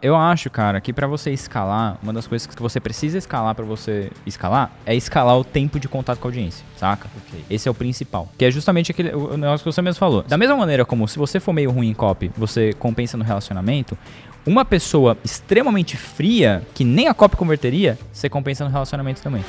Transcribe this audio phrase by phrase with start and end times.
[0.00, 3.64] Eu acho, cara, que para você escalar, uma das coisas que você precisa escalar para
[3.64, 7.10] você escalar é escalar o tempo de contato com a audiência, saca?
[7.26, 7.44] Okay.
[7.50, 8.28] Esse é o principal.
[8.38, 10.22] Que é justamente aquele o negócio que você mesmo falou.
[10.22, 13.98] Da mesma maneira como se você for meio ruim em copy, você compensa no relacionamento,
[14.46, 19.44] uma pessoa extremamente fria, que nem a copy converteria, você compensa no relacionamento também.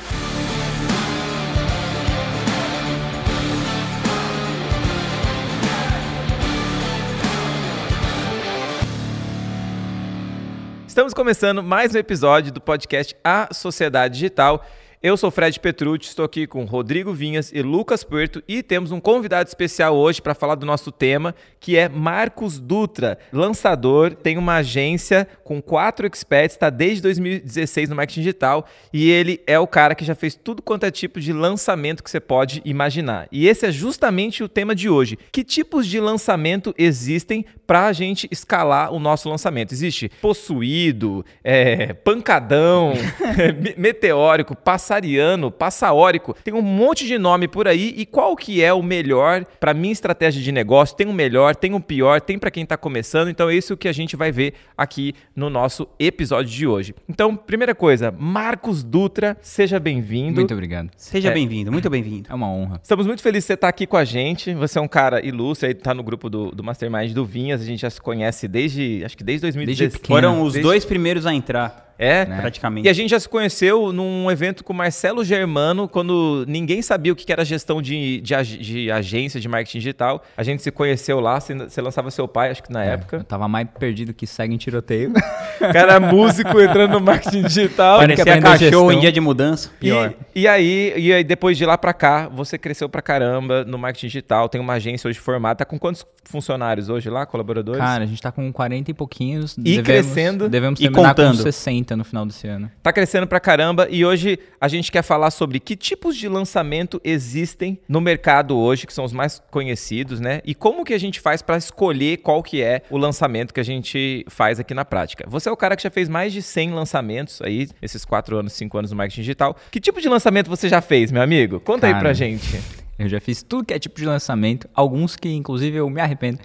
[11.00, 14.62] Estamos começando mais um episódio do podcast A Sociedade Digital.
[15.02, 19.00] Eu sou Fred Petrucci, estou aqui com Rodrigo Vinhas e Lucas Puerto e temos um
[19.00, 24.56] convidado especial hoje para falar do nosso tema, que é Marcos Dutra, lançador, tem uma
[24.56, 29.94] agência com quatro experts, está desde 2016 no marketing digital e ele é o cara
[29.94, 33.26] que já fez tudo quanto é tipo de lançamento que você pode imaginar.
[33.32, 35.18] E esse é justamente o tema de hoje.
[35.32, 39.72] Que tipos de lançamento existem para a gente escalar o nosso lançamento?
[39.72, 42.92] Existe possuído, é, pancadão,
[43.78, 48.72] meteórico, passado passariano, passaórico, tem um monte de nome por aí e qual que é
[48.72, 50.96] o melhor para minha estratégia de negócio?
[50.96, 53.54] Tem o um melhor, tem o um pior, tem para quem está começando, então é
[53.54, 56.92] isso que a gente vai ver aqui no nosso episódio de hoje.
[57.08, 60.34] Então, primeira coisa, Marcos Dutra, seja bem-vindo.
[60.34, 60.90] Muito obrigado.
[60.96, 62.28] Seja é, bem-vindo, muito bem-vindo.
[62.28, 62.80] É uma honra.
[62.82, 64.52] Estamos muito felizes de você estar aqui com a gente.
[64.54, 67.64] Você é um cara ilustre, aí tá no grupo do, do Mastermind do Vinhas, a
[67.64, 69.92] gente já se conhece desde, acho que desde 2016.
[69.92, 70.62] Desde Foram os desde...
[70.68, 71.89] dois primeiros a entrar.
[72.00, 72.40] É, né?
[72.40, 72.86] praticamente.
[72.86, 77.12] E a gente já se conheceu num evento com o Marcelo Germano, quando ninguém sabia
[77.12, 80.24] o que era gestão de, de, de agência de marketing digital.
[80.34, 83.18] A gente se conheceu lá, você lançava seu pai, acho que na é, época.
[83.18, 85.12] Eu tava mais perdido que segue em tiroteio.
[85.60, 87.98] Cara é músico entrando no marketing digital.
[87.98, 89.70] Parecia cachorro em dia de mudança.
[89.78, 90.14] Pior.
[90.34, 93.76] E, e, aí, e aí, depois de lá pra cá, você cresceu pra caramba no
[93.76, 95.56] marketing digital, tem uma agência hoje formada.
[95.56, 97.78] Tá com quantos funcionários hoje lá, colaboradores?
[97.78, 99.58] Cara, a gente tá com 40 e pouquinhos.
[99.58, 100.48] E devemos, crescendo.
[100.48, 101.36] Devemos terminar e contando.
[101.36, 102.70] com 60 no final desse ano.
[102.82, 107.00] Tá crescendo pra caramba e hoje a gente quer falar sobre que tipos de lançamento
[107.04, 110.40] existem no mercado hoje, que são os mais conhecidos, né?
[110.44, 113.64] E como que a gente faz para escolher qual que é o lançamento que a
[113.64, 115.24] gente faz aqui na prática.
[115.28, 118.52] Você é o cara que já fez mais de 100 lançamentos aí, esses 4 anos,
[118.52, 119.56] 5 anos no marketing digital.
[119.70, 121.60] Que tipo de lançamento você já fez, meu amigo?
[121.60, 122.79] Conta Cara, aí pra gente.
[123.00, 126.38] Eu já fiz tudo que é tipo de lançamento, alguns que inclusive eu me arrependo.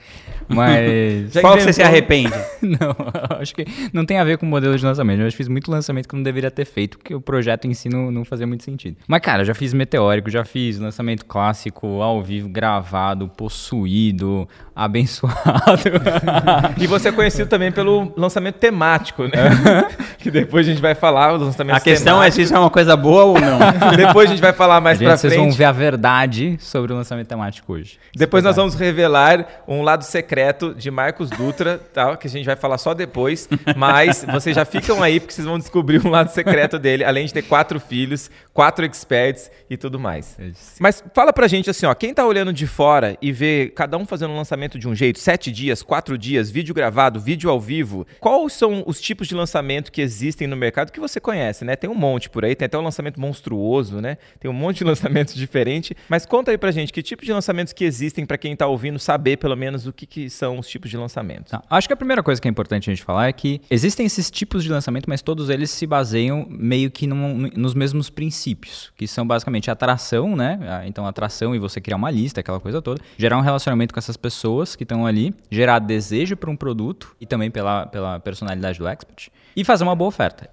[0.47, 1.33] Mas.
[1.41, 2.31] Qual você se arrepende?
[2.63, 2.95] não,
[3.37, 5.19] acho que não tem a ver com o modelo de lançamento.
[5.19, 7.73] Eu já fiz muito lançamento que eu não deveria ter feito, porque o projeto em
[7.73, 8.95] si não, não fazia muito sentido.
[9.05, 15.83] Mas, cara, já fiz meteórico, já fiz lançamento clássico, ao vivo, gravado, possuído, abençoado.
[16.77, 19.87] e você é conhecido também pelo lançamento temático, né?
[20.19, 22.35] que depois a gente vai falar os lançamentos A questão temáticos.
[22.35, 23.59] é se isso é uma coisa boa ou não.
[23.95, 25.31] depois a gente vai falar mais gente, pra frente.
[25.31, 27.97] Vocês vão ver a verdade sobre o lançamento temático hoje.
[28.13, 32.17] Depois nós vamos revelar um lado secreto de Marcos Dutra, tá?
[32.17, 35.57] que a gente vai falar só depois, mas vocês já ficam aí porque vocês vão
[35.57, 40.37] descobrir um lado secreto dele, além de ter quatro filhos, quatro experts e tudo mais.
[40.79, 44.05] Mas fala pra gente assim, ó, quem tá olhando de fora e vê cada um
[44.05, 48.05] fazendo um lançamento de um jeito, sete dias, quatro dias, vídeo gravado, vídeo ao vivo,
[48.19, 51.75] quais são os tipos de lançamento que existem no mercado que você conhece, né?
[51.75, 54.17] Tem um monte por aí, tem até um lançamento monstruoso, né?
[54.39, 57.71] Tem um monte de lançamentos diferentes, mas conta aí pra gente que tipo de lançamentos
[57.71, 60.89] que existem para quem está ouvindo saber pelo menos o que, que são os tipos
[60.89, 61.51] de lançamentos.
[61.51, 61.63] Tá.
[61.69, 64.29] Acho que a primeira coisa que é importante a gente falar é que existem esses
[64.29, 69.07] tipos de lançamento, mas todos eles se baseiam meio que num, nos mesmos princípios, que
[69.07, 70.59] são basicamente atração, né?
[70.63, 73.99] Ah, então atração e você criar uma lista, aquela coisa toda, gerar um relacionamento com
[73.99, 78.79] essas pessoas que estão ali, gerar desejo para um produto e também pela, pela personalidade
[78.79, 80.49] do expert e fazer uma boa oferta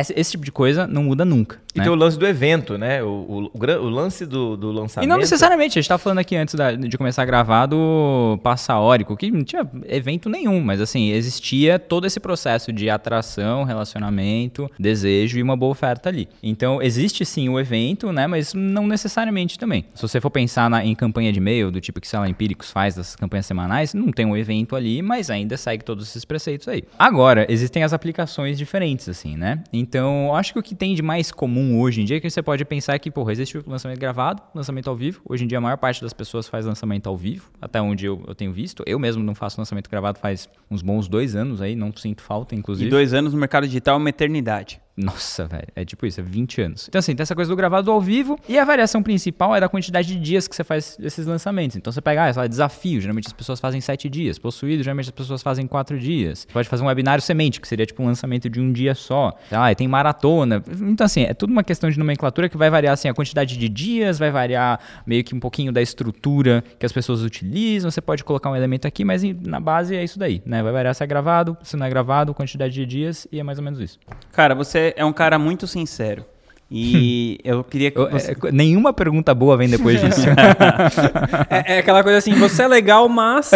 [0.00, 1.60] esse, esse, tipo de coisa não muda nunca.
[1.76, 1.84] E né?
[1.84, 3.02] tem o lance do evento, né?
[3.02, 5.06] O, o, o lance do, do, lançamento.
[5.06, 8.38] E não necessariamente, a gente estava falando aqui antes da, de começar a gravar do
[8.42, 14.70] Passaórico, que não tinha evento nenhum, mas assim, existia todo esse processo de atração, relacionamento,
[14.78, 16.28] desejo e uma boa oferta ali.
[16.42, 18.26] Então, existe sim o evento, né?
[18.26, 19.84] Mas não necessariamente também.
[19.94, 22.70] Se você for pensar na, em campanha de e-mail, do tipo que, sei lá, Empíricos
[22.70, 26.68] faz das campanhas semanais, não tem um evento ali, mas ainda segue todos esses preceitos
[26.68, 26.84] aí.
[26.98, 29.62] Agora, existem as aplicações diferentes, assim, né?
[29.72, 32.64] Então, acho que o que tem de mais comum hoje em dia que você pode
[32.64, 35.20] pensar que, porra, existe lançamento gravado, lançamento ao vivo.
[35.24, 38.22] Hoje em dia, a maior parte das pessoas faz lançamento ao vivo, até onde eu,
[38.26, 38.82] eu tenho visto.
[38.86, 42.54] Eu mesmo não faço lançamento gravado faz uns bons dois anos aí, não sinto falta,
[42.54, 42.86] inclusive.
[42.86, 44.80] E dois anos no mercado digital é uma eternidade.
[44.96, 46.86] Nossa, velho, é tipo isso, é 20 anos.
[46.88, 49.68] Então, assim, tem essa coisa do gravado ao vivo e a variação principal é da
[49.68, 51.76] quantidade de dias que você faz esses lançamentos.
[51.76, 54.38] Então, você pega, ah, sei lá, desafio, geralmente as pessoas fazem 7 dias.
[54.38, 56.40] Possuído, geralmente as pessoas fazem 4 dias.
[56.40, 59.36] Você pode fazer um webinário semente, que seria tipo um lançamento de um dia só.
[59.48, 60.62] Sei lá, e tem maratona.
[60.80, 63.68] Então, assim, é tudo uma questão de nomenclatura que vai variar, assim, a quantidade de
[63.68, 67.90] dias, vai variar meio que um pouquinho da estrutura que as pessoas utilizam.
[67.90, 70.62] Você pode colocar um elemento aqui, mas na base é isso daí, né?
[70.62, 73.58] Vai variar se é gravado, se não é gravado, quantidade de dias e é mais
[73.58, 73.98] ou menos isso.
[74.32, 76.24] Cara, você é um cara muito sincero.
[76.68, 78.32] E eu queria que Eu- você...
[78.32, 80.26] é, nenhuma pergunta boa vem depois disso.
[81.48, 83.52] É, é aquela coisa assim, você é legal, mas.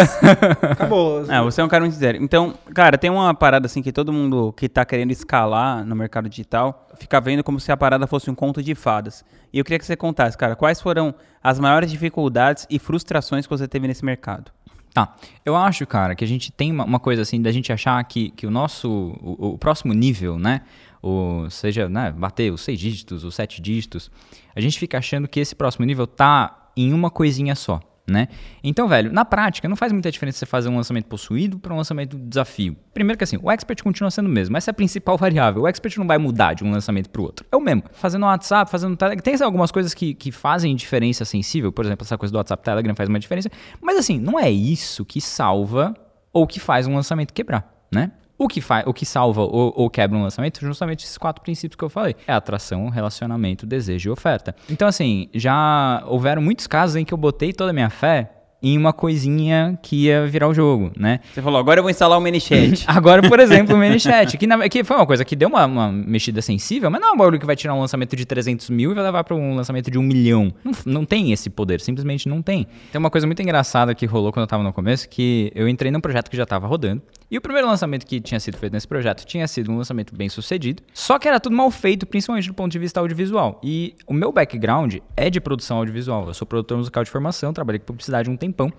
[0.61, 1.25] Acabou.
[1.27, 2.17] Ah, você é um cara muito sincero.
[2.21, 6.29] Então, cara, tem uma parada assim que todo mundo que tá querendo escalar no mercado
[6.29, 9.25] digital fica vendo como se a parada fosse um conto de fadas.
[9.51, 11.13] E eu queria que você contasse, cara, quais foram
[11.43, 14.51] as maiores dificuldades e frustrações que você teve nesse mercado?
[14.93, 15.15] Tá.
[15.45, 18.29] Eu acho, cara, que a gente tem uma, uma coisa assim da gente achar que,
[18.31, 18.89] que o nosso.
[19.21, 20.61] O, o próximo nível, né?
[21.01, 24.11] O, seja, né, bater os seis dígitos, os sete dígitos,
[24.55, 27.79] a gente fica achando que esse próximo nível tá em uma coisinha só.
[28.07, 28.27] Né?
[28.63, 31.77] Então, velho, na prática não faz muita diferença você fazer um lançamento possuído para um
[31.77, 32.75] lançamento desafio.
[32.93, 35.61] Primeiro que assim, o expert continua sendo o mesmo, essa é a principal variável.
[35.61, 37.45] O expert não vai mudar de um lançamento para o outro.
[37.49, 37.83] É o mesmo.
[37.93, 42.17] Fazendo WhatsApp, fazendo Telegram, tem algumas coisas que, que fazem diferença sensível, por exemplo, essa
[42.17, 43.49] coisa do WhatsApp Telegram faz uma diferença,
[43.79, 45.93] mas assim, não é isso que salva
[46.33, 48.11] ou que faz um lançamento quebrar, né?
[48.43, 51.43] O que, faz, o que salva ou, ou quebra um lançamento são justamente esses quatro
[51.43, 52.15] princípios que eu falei.
[52.27, 54.55] É atração, relacionamento, desejo e oferta.
[54.69, 58.31] Então, assim, já houveram muitos casos em que eu botei toda a minha fé
[58.63, 61.19] em uma coisinha que ia virar o jogo, né?
[61.33, 62.83] Você falou, agora eu vou instalar o ManyChat.
[62.89, 65.91] Agora, por exemplo, o ManyChat, que, na- que foi uma coisa que deu uma, uma
[65.91, 68.91] mexida sensível, mas não é um bagulho que vai tirar um lançamento de 300 mil
[68.91, 70.53] e vai levar para um lançamento de um milhão.
[70.63, 72.67] Não, não tem esse poder, simplesmente não tem.
[72.91, 75.91] Tem uma coisa muito engraçada que rolou quando eu tava no começo, que eu entrei
[75.91, 77.01] num projeto que já tava rodando,
[77.31, 80.27] e o primeiro lançamento que tinha sido feito nesse projeto tinha sido um lançamento bem
[80.27, 83.61] sucedido, só que era tudo mal feito, principalmente do ponto de vista audiovisual.
[83.63, 86.27] E o meu background é de produção audiovisual.
[86.27, 88.71] Eu sou produtor musical de formação, trabalhei com publicidade um tempão.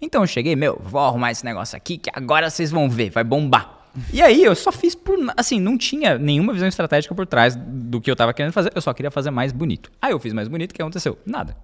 [0.00, 3.22] Então eu cheguei, meu, vou arrumar esse negócio aqui que agora vocês vão ver, vai
[3.22, 3.77] bombar.
[4.12, 5.16] E aí eu só fiz por.
[5.36, 8.80] Assim, não tinha nenhuma visão estratégica por trás do que eu tava querendo fazer, eu
[8.80, 9.90] só queria fazer mais bonito.
[10.00, 11.18] Aí eu fiz mais bonito, o que aconteceu?
[11.26, 11.56] Nada.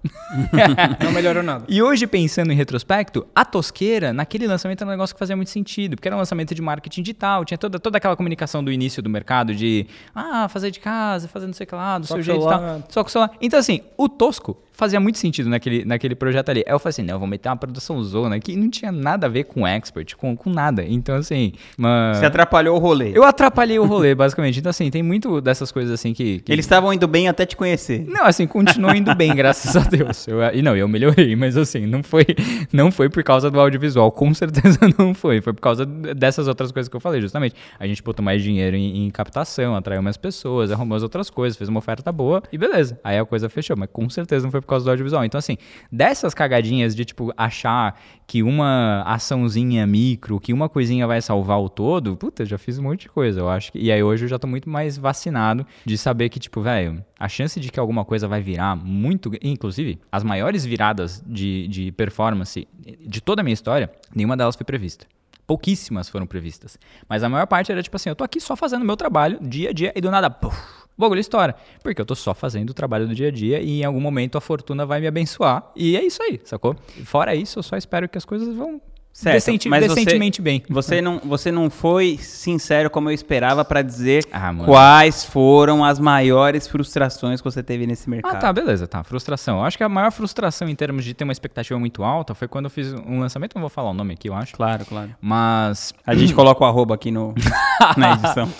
[1.03, 1.65] Não melhorou nada.
[1.67, 5.49] E hoje, pensando em retrospecto, a tosqueira, naquele lançamento, era um negócio que fazia muito
[5.49, 9.01] sentido, porque era um lançamento de marketing digital, tinha toda, toda aquela comunicação do início
[9.01, 12.15] do mercado de ah, fazer de casa, fazer não sei o que lá, do Só
[12.15, 12.83] seu jeito e tal.
[12.89, 13.31] Só com o celular.
[13.41, 16.63] Então, assim, o tosco fazia muito sentido naquele, naquele projeto ali.
[16.65, 19.27] Aí eu falei assim, não, eu vou meter uma produção zona que não tinha nada
[19.27, 20.83] a ver com expert, com, com nada.
[20.83, 22.13] Então, assim, uma...
[22.13, 23.11] Você atrapalhou o rolê.
[23.15, 24.59] eu atrapalhei o rolê, basicamente.
[24.59, 26.39] Então, assim, tem muito dessas coisas assim que...
[26.39, 26.51] que...
[26.51, 28.05] Eles estavam indo bem até te conhecer.
[28.07, 30.27] Não, assim, continuou indo bem, graças a Deus.
[30.27, 32.25] Eu, e não, eu melhorei, mas assim, não foi,
[32.71, 35.41] não foi por causa do audiovisual, com certeza não foi.
[35.41, 37.55] Foi por causa dessas outras coisas que eu falei, justamente.
[37.79, 41.57] A gente botou mais dinheiro em, em captação, atraiu mais pessoas, arrumou as outras coisas,
[41.57, 42.99] fez uma oferta boa e beleza.
[43.03, 45.23] Aí a coisa fechou, mas com certeza não foi por causa do audiovisual.
[45.23, 45.57] Então, assim,
[45.91, 51.69] dessas cagadinhas de, tipo, achar que uma açãozinha micro, que uma coisinha vai salvar o
[51.69, 53.71] todo, puta, já fiz um monte de coisa, eu acho.
[53.71, 57.03] Que, e aí hoje eu já tô muito mais vacinado de saber que, tipo, velho,
[57.19, 59.31] a chance de que alguma coisa vai virar muito.
[59.41, 62.67] Inclusive, as maiores viradas de, de performance
[62.99, 65.05] de toda a minha história, nenhuma delas foi prevista.
[65.47, 66.79] Pouquíssimas foram previstas.
[67.07, 69.69] Mas a maior parte era tipo assim: eu tô aqui só fazendo meu trabalho dia
[69.69, 70.57] a dia e do nada, puf,
[70.97, 71.55] o bagulho estoura.
[71.83, 74.37] Porque eu tô só fazendo o trabalho do dia a dia e em algum momento
[74.37, 75.63] a fortuna vai me abençoar.
[75.75, 76.75] E é isso aí, sacou?
[77.03, 78.79] Fora isso, eu só espero que as coisas vão
[79.17, 80.61] Certo, decenti- mas você- decentemente bem.
[80.69, 85.99] Você não, você não foi sincero como eu esperava pra dizer Ah, quais foram as
[85.99, 88.35] maiores frustrações que você teve nesse mercado.
[88.35, 89.05] Ah, tá, beleza, tá.
[89.05, 89.59] Frustração.
[89.59, 92.45] Eu acho que a maior frustração em termos de ter uma expectativa muito alta foi
[92.49, 94.53] quando eu fiz um lançamento, não vou falar o nome aqui, eu acho.
[94.53, 95.11] Claro, claro.
[95.21, 97.33] Mas A gente coloca o arroba aqui no,
[97.95, 98.51] na edição.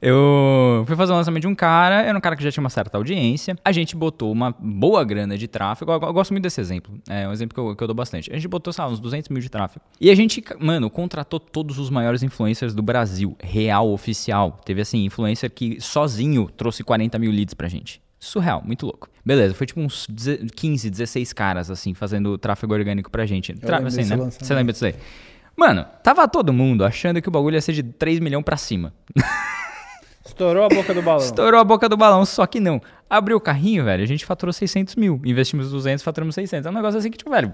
[0.00, 2.70] Eu fui fazer um lançamento de um cara, era um cara que já tinha uma
[2.70, 3.56] certa audiência.
[3.64, 5.90] A gente botou uma boa grana de tráfego.
[5.90, 6.94] Eu, eu gosto muito desse exemplo.
[7.08, 8.30] É um exemplo que eu, que eu dou bastante.
[8.30, 9.84] A gente botou, sei lá, uns 200 mil de tráfego.
[10.00, 14.60] E a gente, mano, contratou todos os maiores influencers do Brasil, real, oficial.
[14.64, 18.00] Teve, assim, influencer que sozinho trouxe 40 mil leads pra gente.
[18.20, 19.08] Surreal, muito louco.
[19.24, 23.52] Beleza, foi tipo uns 10 15, 16 caras, assim, fazendo tráfego orgânico pra gente.
[23.54, 24.16] Tra assim, né?
[24.16, 24.44] lançamento.
[24.44, 24.94] Você lembra disso aí?
[25.56, 28.92] Mano, tava todo mundo achando que o bagulho ia ser de 3 milhões pra cima.
[30.28, 31.24] Estourou a boca do balão.
[31.24, 32.80] Estourou a boca do balão, só que não.
[33.08, 35.20] Abriu o carrinho, velho, a gente faturou 600 mil.
[35.24, 36.66] Investimos 200, faturamos 600.
[36.66, 37.50] É um negócio assim que, tipo, velho,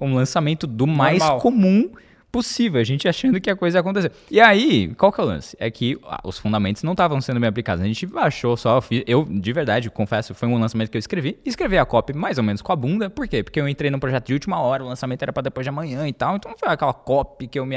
[0.00, 1.40] um lançamento do mais Normal.
[1.40, 1.90] comum
[2.38, 4.12] impossível, a gente achando que a coisa ia acontecer.
[4.30, 5.56] E aí, qual que é o lance?
[5.58, 7.82] É que ah, os fundamentos não estavam sendo bem aplicados.
[7.82, 11.38] A gente achou só, eu de verdade, confesso, foi um lançamento que eu escrevi.
[11.44, 13.10] Escrevi a copy mais ou menos com a bunda.
[13.10, 13.42] Por quê?
[13.42, 16.06] Porque eu entrei num projeto de última hora, o lançamento era para depois de amanhã
[16.06, 16.36] e tal.
[16.36, 17.76] Então não foi aquela copy que eu me,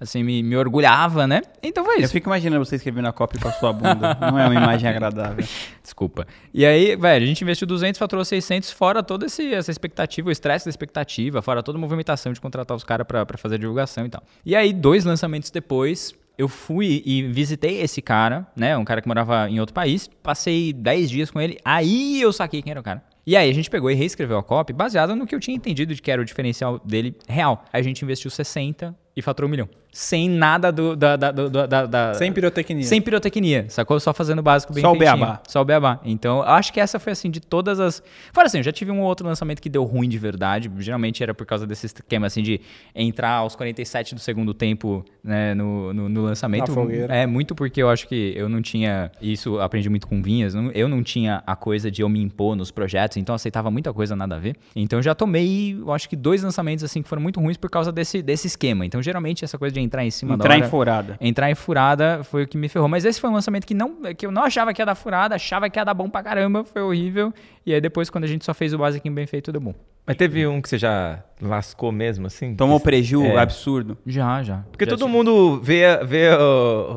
[0.00, 1.42] assim, me, me orgulhava, né?
[1.62, 2.04] Então foi isso.
[2.04, 4.16] Eu fico imaginando você escrevendo a copy com a sua bunda.
[4.20, 5.44] não é uma imagem agradável.
[5.82, 6.26] Desculpa.
[6.52, 10.66] E aí, velho, a gente investiu 200, faturou 600, fora toda essa expectativa, o estresse
[10.66, 13.58] da expectativa, fora toda a movimentação de contratar os caras para fazer a
[14.04, 14.22] e tal.
[14.44, 18.76] E aí, dois lançamentos depois, eu fui e visitei esse cara, né?
[18.76, 20.10] Um cara que morava em outro país.
[20.22, 21.58] Passei 10 dias com ele.
[21.64, 23.02] Aí eu saquei quem era o cara.
[23.26, 25.94] E aí a gente pegou e reescreveu a copy baseada no que eu tinha entendido
[25.94, 27.64] de que era o diferencial dele real.
[27.72, 32.14] A gente investiu 60 e faturou um milhão sem nada do, da, da, da, da,
[32.14, 32.84] Sem pirotecnia.
[32.84, 33.98] Sem pirotecnia, sacou?
[33.98, 35.14] Só fazendo o básico bem Só feitinho.
[35.14, 35.42] o beabá.
[35.48, 36.00] Só o beabá.
[36.04, 38.02] Então, acho que essa foi assim, de todas as...
[38.30, 40.70] Fora assim, eu já tive um outro lançamento que deu ruim de verdade.
[40.80, 42.60] Geralmente era por causa desse esquema, assim, de
[42.94, 46.68] entrar aos 47 do segundo tempo, né, no, no, no lançamento.
[46.68, 47.14] Na fogueira.
[47.14, 49.10] É, muito porque eu acho que eu não tinha...
[49.18, 50.54] Isso aprendi muito com Vinhas.
[50.74, 54.14] Eu não tinha a coisa de eu me impor nos projetos, então aceitava muita coisa
[54.14, 54.56] nada a ver.
[54.74, 57.70] Então, eu já tomei, eu acho que dois lançamentos, assim, que foram muito ruins por
[57.70, 58.84] causa desse, desse esquema.
[58.84, 61.16] Então, geralmente, essa coisa de entrar em cima da Entrar em furada.
[61.20, 62.88] Entrar em furada foi o que me ferrou.
[62.88, 65.34] Mas esse foi um lançamento que, não, que eu não achava que ia dar furada,
[65.34, 67.32] achava que ia dar bom pra caramba, foi horrível.
[67.64, 69.74] E aí depois, quando a gente só fez o basiquinho bem feito, deu bom.
[70.06, 72.54] Mas teve um que você já lascou mesmo, assim?
[72.54, 73.36] Tomou preju É.
[73.38, 73.98] absurdo.
[74.06, 74.58] Já, já.
[74.70, 75.10] Porque Já todo tive.
[75.10, 76.28] mundo vê, vê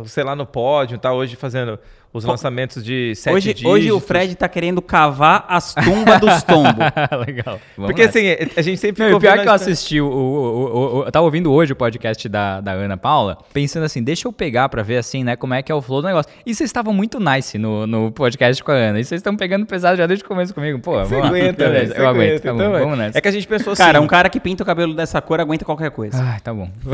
[0.06, 1.80] sei lá, no pódio, tá hoje fazendo
[2.12, 3.72] os lançamentos de sete Hoje, dígitos.
[3.72, 6.74] hoje o Fred tá querendo cavar as tumbas dos tombos.
[7.28, 7.60] Legal.
[7.78, 8.18] Vamos Porque nessa.
[8.20, 11.12] assim, a gente sempre Não, pior é que eu assisti, o, o, o- o- eu
[11.12, 14.82] tava ouvindo hoje o podcast da, da Ana Paula, pensando assim, deixa eu pegar pra
[14.82, 16.32] ver assim, né, como é que é o flow do negócio.
[16.46, 19.66] E vocês estavam muito nice no, no podcast com a Ana, e vocês estão pegando
[19.68, 20.80] pesado já desde o começo comigo.
[20.80, 21.38] Pô, Você vamos lá.
[21.38, 23.02] aguenta, Beleza, velho, você eu aguento, aguenta, tá bom, então, vamos é.
[23.04, 23.18] nessa.
[23.18, 23.84] É que a gente pensou assim.
[23.84, 26.22] Cara, um cara que pinta o cabelo dessa cor aguenta qualquer coisa.
[26.24, 26.70] Ai, tá bom.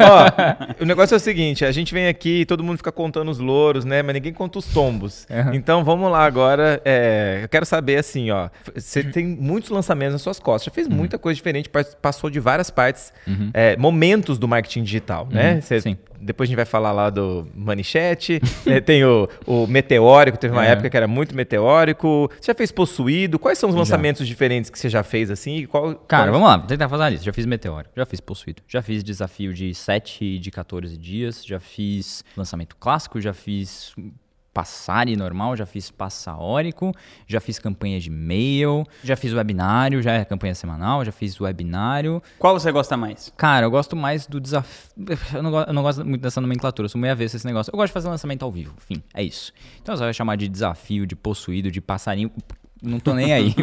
[0.00, 3.30] Ó, o negócio é o seguinte, a gente vem aqui e todo mundo fica contando
[3.30, 4.02] os louros, né?
[4.02, 5.26] Mas ninguém conta os tombos.
[5.30, 5.54] Uhum.
[5.54, 6.80] Então vamos lá agora.
[6.84, 8.48] é, eu quero saber assim, ó.
[8.74, 12.40] Você tem muitos lançamentos nas suas costas, já fez muita coisa diferente, pas- passou de
[12.40, 13.12] várias partes,
[13.52, 15.60] é, momentos do marketing digital, né?
[15.60, 15.96] Cê- sim.
[16.20, 20.64] Depois a gente vai falar lá do Manichete, né, tem o, o Meteórico, teve uma
[20.66, 22.28] época que era muito meteórico.
[22.40, 23.38] Você já fez Possuído?
[23.38, 25.64] Quais são os lançamentos diferentes que você já fez assim?
[25.66, 27.24] Qual, Cara, qual- vamos lá, vou tentar fazer uma lista.
[27.24, 31.44] Já fiz Meteoro, já fiz Possuído, já fiz desafio de 7 e de 14 dias,
[31.46, 33.92] já fiz lançamento clássico, já fiz
[34.58, 36.92] Passare normal, já fiz passaórico,
[37.28, 42.20] já fiz campanha de e-mail, já fiz webinário, já é campanha semanal, já fiz webinário.
[42.40, 43.32] Qual você gosta mais?
[43.36, 44.90] Cara, eu gosto mais do desafio.
[45.32, 47.70] Eu não, eu não gosto muito dessa nomenclatura, eu sou meio avesso a esse negócio.
[47.70, 49.52] Eu gosto de fazer lançamento ao vivo, enfim, é isso.
[49.80, 52.32] Então você vai chamar de desafio, de possuído, de passarinho.
[52.82, 53.54] Não tô nem aí.